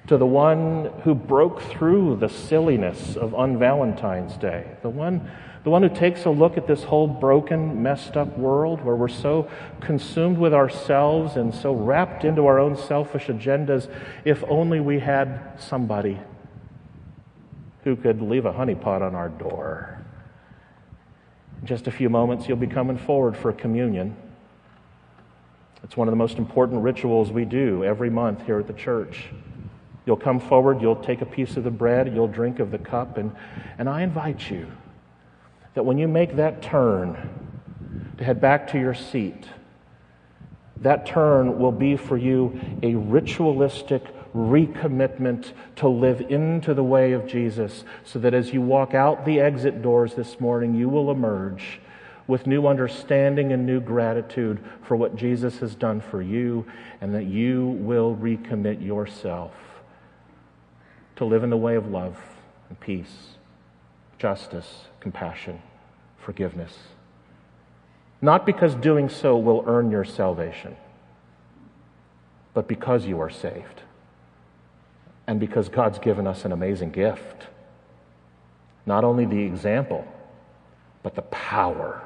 to 0.10 0.18
the 0.18 0.26
one 0.26 0.92
who 1.04 1.14
broke 1.14 1.62
through 1.62 2.16
the 2.16 2.28
silliness 2.28 3.16
of 3.16 3.36
unvalentine's 3.36 4.36
Day, 4.38 4.66
the 4.82 4.90
one, 4.90 5.30
the 5.64 5.70
one 5.70 5.84
who 5.84 5.90
takes 5.90 6.26
a 6.26 6.32
look 6.32 6.58
at 6.58 6.66
this 6.66 6.84
whole 6.84 7.06
broken, 7.06 7.84
messed 7.84 8.18
up 8.18 8.36
world 8.36 8.84
where 8.84 8.96
we're 8.96 9.08
so 9.08 9.48
consumed 9.82 10.40
with 10.40 10.52
ourselves 10.52 11.36
and 11.36 11.54
so 11.54 11.74
wrapped 11.74 12.26
into 12.26 12.48
our 12.48 12.58
own 12.58 12.76
selfish 12.76 13.28
agendas. 13.28 13.88
If 14.26 14.44
only 14.50 14.80
we 14.80 14.98
had 14.98 15.54
somebody 15.60 16.18
who 17.84 17.96
could 17.96 18.20
leave 18.20 18.48
a 18.48 18.52
honeypot 18.52 19.04
on 19.04 19.14
our 19.14 19.30
door. 19.30 20.04
In 21.62 21.68
just 21.68 21.86
a 21.86 21.92
few 21.92 22.10
moments, 22.10 22.48
you'll 22.48 22.58
be 22.58 22.66
coming 22.66 22.98
forward 22.98 23.38
for 23.38 23.54
communion. 23.54 24.18
It's 25.84 25.96
one 25.96 26.08
of 26.08 26.12
the 26.12 26.18
most 26.18 26.40
important 26.40 26.82
rituals 26.82 27.32
we 27.32 27.46
do 27.46 27.84
every 27.84 28.10
month 28.10 28.48
here 28.48 28.60
at 28.60 28.66
the 28.66 28.74
church. 28.74 29.30
You'll 30.10 30.18
come 30.18 30.40
forward, 30.40 30.82
you'll 30.82 30.96
take 30.96 31.22
a 31.22 31.26
piece 31.28 31.56
of 31.56 31.64
the 31.64 31.70
bread, 31.70 32.12
you'll 32.12 32.28
drink 32.28 32.58
of 32.58 32.72
the 32.72 32.80
cup, 32.80 33.20
and, 33.20 33.32
and 33.78 33.88
I 33.88 34.02
invite 34.02 34.50
you 34.50 34.66
that 35.76 35.84
when 35.84 36.00
you 36.00 36.08
make 36.08 36.38
that 36.38 36.64
turn 36.64 37.16
to 38.18 38.24
head 38.24 38.42
back 38.42 38.70
to 38.70 38.80
your 38.80 38.96
seat, 38.96 39.46
that 40.78 41.06
turn 41.06 41.60
will 41.60 41.72
be 41.72 41.96
for 41.96 42.18
you 42.18 42.60
a 42.82 42.96
ritualistic 42.96 44.04
recommitment 44.34 45.52
to 45.76 45.88
live 45.88 46.22
into 46.22 46.74
the 46.74 46.84
way 46.84 47.12
of 47.12 47.28
Jesus, 47.28 47.84
so 48.04 48.18
that 48.18 48.34
as 48.34 48.52
you 48.52 48.64
walk 48.64 48.96
out 48.96 49.26
the 49.26 49.40
exit 49.40 49.84
doors 49.84 50.16
this 50.16 50.40
morning, 50.40 50.74
you 50.74 50.90
will 50.90 51.12
emerge 51.12 51.80
with 52.26 52.48
new 52.48 52.66
understanding 52.66 53.52
and 53.52 53.64
new 53.64 53.80
gratitude 53.80 54.58
for 54.82 54.96
what 54.98 55.16
Jesus 55.16 55.60
has 55.60 55.76
done 55.76 56.02
for 56.02 56.24
you, 56.24 56.66
and 57.00 57.14
that 57.14 57.26
you 57.26 57.78
will 57.80 58.16
recommit 58.16 58.84
yourself 58.84 59.52
to 61.20 61.26
live 61.26 61.44
in 61.44 61.50
the 61.50 61.58
way 61.58 61.76
of 61.76 61.92
love 61.92 62.18
and 62.70 62.80
peace, 62.80 63.36
justice, 64.18 64.86
compassion, 65.02 65.62
forgiveness. 66.18 66.78
Not 68.22 68.46
because 68.46 68.74
doing 68.74 69.10
so 69.10 69.38
will 69.38 69.66
earn 69.68 69.92
your 69.92 70.06
salvation, 70.06 70.78
but 72.54 72.70
because 72.70 73.06
you 73.06 73.20
are 73.20 73.30
saved. 73.30 73.82
And 75.28 75.42
because 75.42 75.68
God's 75.68 76.00
given 76.00 76.26
us 76.26 76.46
an 76.46 76.54
amazing 76.54 76.92
gift. 76.92 77.48
Not 78.86 79.04
only 79.04 79.26
the 79.26 79.42
example, 79.42 80.08
but 81.04 81.16
the 81.16 81.22
power 81.24 82.02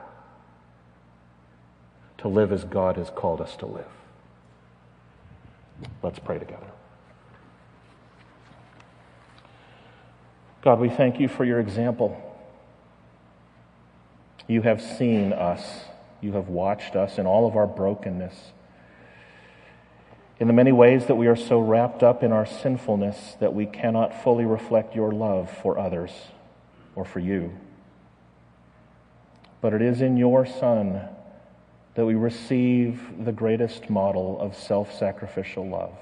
to 2.18 2.28
live 2.28 2.52
as 2.52 2.64
God 2.64 2.98
has 2.98 3.12
called 3.12 3.42
us 3.42 3.56
to 3.58 3.68
live. 3.68 3.86
Let's 6.02 6.18
pray 6.18 6.40
together. 6.40 6.66
God, 10.64 10.80
we 10.80 10.88
thank 10.88 11.20
you 11.20 11.28
for 11.28 11.44
your 11.44 11.60
example. 11.60 12.18
You 14.48 14.62
have 14.62 14.82
seen 14.82 15.34
us, 15.34 15.62
you 16.22 16.32
have 16.34 16.48
watched 16.48 16.96
us 16.96 17.18
in 17.18 17.28
all 17.28 17.46
of 17.46 17.58
our 17.58 17.68
brokenness. 17.68 18.54
In 20.40 20.48
the 20.48 20.54
many 20.54 20.72
ways 20.72 21.08
that 21.08 21.16
we 21.16 21.28
are 21.28 21.36
so 21.36 21.60
wrapped 21.60 22.02
up 22.02 22.24
in 22.24 22.32
our 22.32 22.46
sinfulness 22.46 23.36
that 23.42 23.54
we 23.54 23.66
cannot 23.66 24.24
fully 24.24 24.46
reflect 24.46 24.96
your 24.96 25.12
love 25.12 25.52
for 25.62 25.78
others 25.78 26.12
or 26.96 27.04
for 27.04 27.20
you. 27.20 27.52
But 29.60 29.74
it 29.74 29.82
is 29.82 30.00
in 30.00 30.16
your 30.16 30.46
Son 30.46 31.10
that 31.96 32.06
we 32.06 32.16
receive 32.16 33.26
the 33.26 33.34
greatest 33.34 33.90
model 33.90 34.40
of 34.40 34.56
self 34.56 34.98
sacrificial 34.98 35.68
love. 35.68 35.98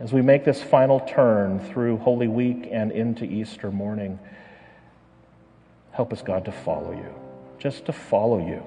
As 0.00 0.14
we 0.14 0.22
make 0.22 0.46
this 0.46 0.62
final 0.62 1.00
turn 1.00 1.60
through 1.60 1.98
Holy 1.98 2.26
Week 2.26 2.66
and 2.72 2.90
into 2.90 3.26
Easter 3.26 3.70
morning, 3.70 4.18
help 5.92 6.10
us, 6.10 6.22
God, 6.22 6.46
to 6.46 6.52
follow 6.52 6.92
you, 6.92 7.14
just 7.58 7.84
to 7.84 7.92
follow 7.92 8.38
you, 8.38 8.66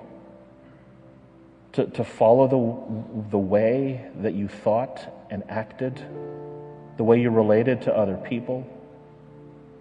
to, 1.72 1.88
to 1.88 2.04
follow 2.04 2.48
the, 2.48 3.32
the 3.32 3.38
way 3.40 4.06
that 4.22 4.36
you 4.36 4.48
thought 4.48 5.12
and 5.32 5.44
acted, 5.50 6.00
the 6.98 7.04
way 7.04 7.20
you 7.20 7.32
related 7.32 7.82
to 7.82 7.98
other 7.98 8.16
people, 8.16 8.68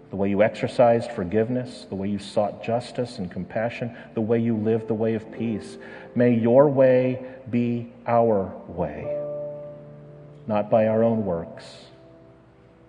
the 0.09 0.15
way 0.15 0.31
you 0.31 0.41
exercised 0.41 1.11
forgiveness, 1.11 1.85
the 1.87 1.95
way 1.95 2.09
you 2.09 2.17
sought 2.17 2.63
justice 2.63 3.19
and 3.19 3.29
compassion, 3.29 3.95
the 4.15 4.21
way 4.21 4.39
you 4.39 4.57
lived 4.57 4.87
the 4.87 4.95
way 4.95 5.13
of 5.13 5.31
peace. 5.31 5.77
May 6.15 6.33
your 6.33 6.67
way 6.67 7.23
be 7.51 7.93
our 8.07 8.51
way 8.67 9.22
not 10.47 10.69
by 10.69 10.87
our 10.87 11.03
own 11.03 11.25
works, 11.25 11.65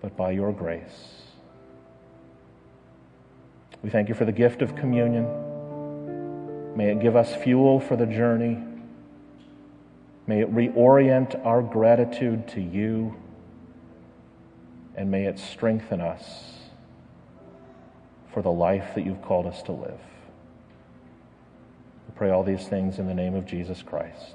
but 0.00 0.16
by 0.16 0.30
your 0.32 0.52
grace. 0.52 1.22
We 3.82 3.90
thank 3.90 4.08
you 4.08 4.14
for 4.14 4.24
the 4.24 4.32
gift 4.32 4.62
of 4.62 4.74
communion. 4.74 5.26
May 6.76 6.90
it 6.90 7.00
give 7.00 7.16
us 7.16 7.34
fuel 7.34 7.80
for 7.80 7.96
the 7.96 8.06
journey. 8.06 8.58
May 10.26 10.40
it 10.40 10.54
reorient 10.54 11.44
our 11.44 11.62
gratitude 11.62 12.48
to 12.48 12.60
you. 12.60 13.14
And 14.96 15.10
may 15.10 15.26
it 15.26 15.38
strengthen 15.38 16.00
us 16.00 16.52
for 18.32 18.42
the 18.42 18.50
life 18.50 18.94
that 18.94 19.04
you've 19.04 19.22
called 19.22 19.46
us 19.46 19.62
to 19.64 19.72
live. 19.72 20.00
We 22.08 22.14
pray 22.16 22.30
all 22.30 22.42
these 22.42 22.66
things 22.66 22.98
in 22.98 23.06
the 23.06 23.14
name 23.14 23.34
of 23.34 23.46
Jesus 23.46 23.82
Christ. 23.82 24.34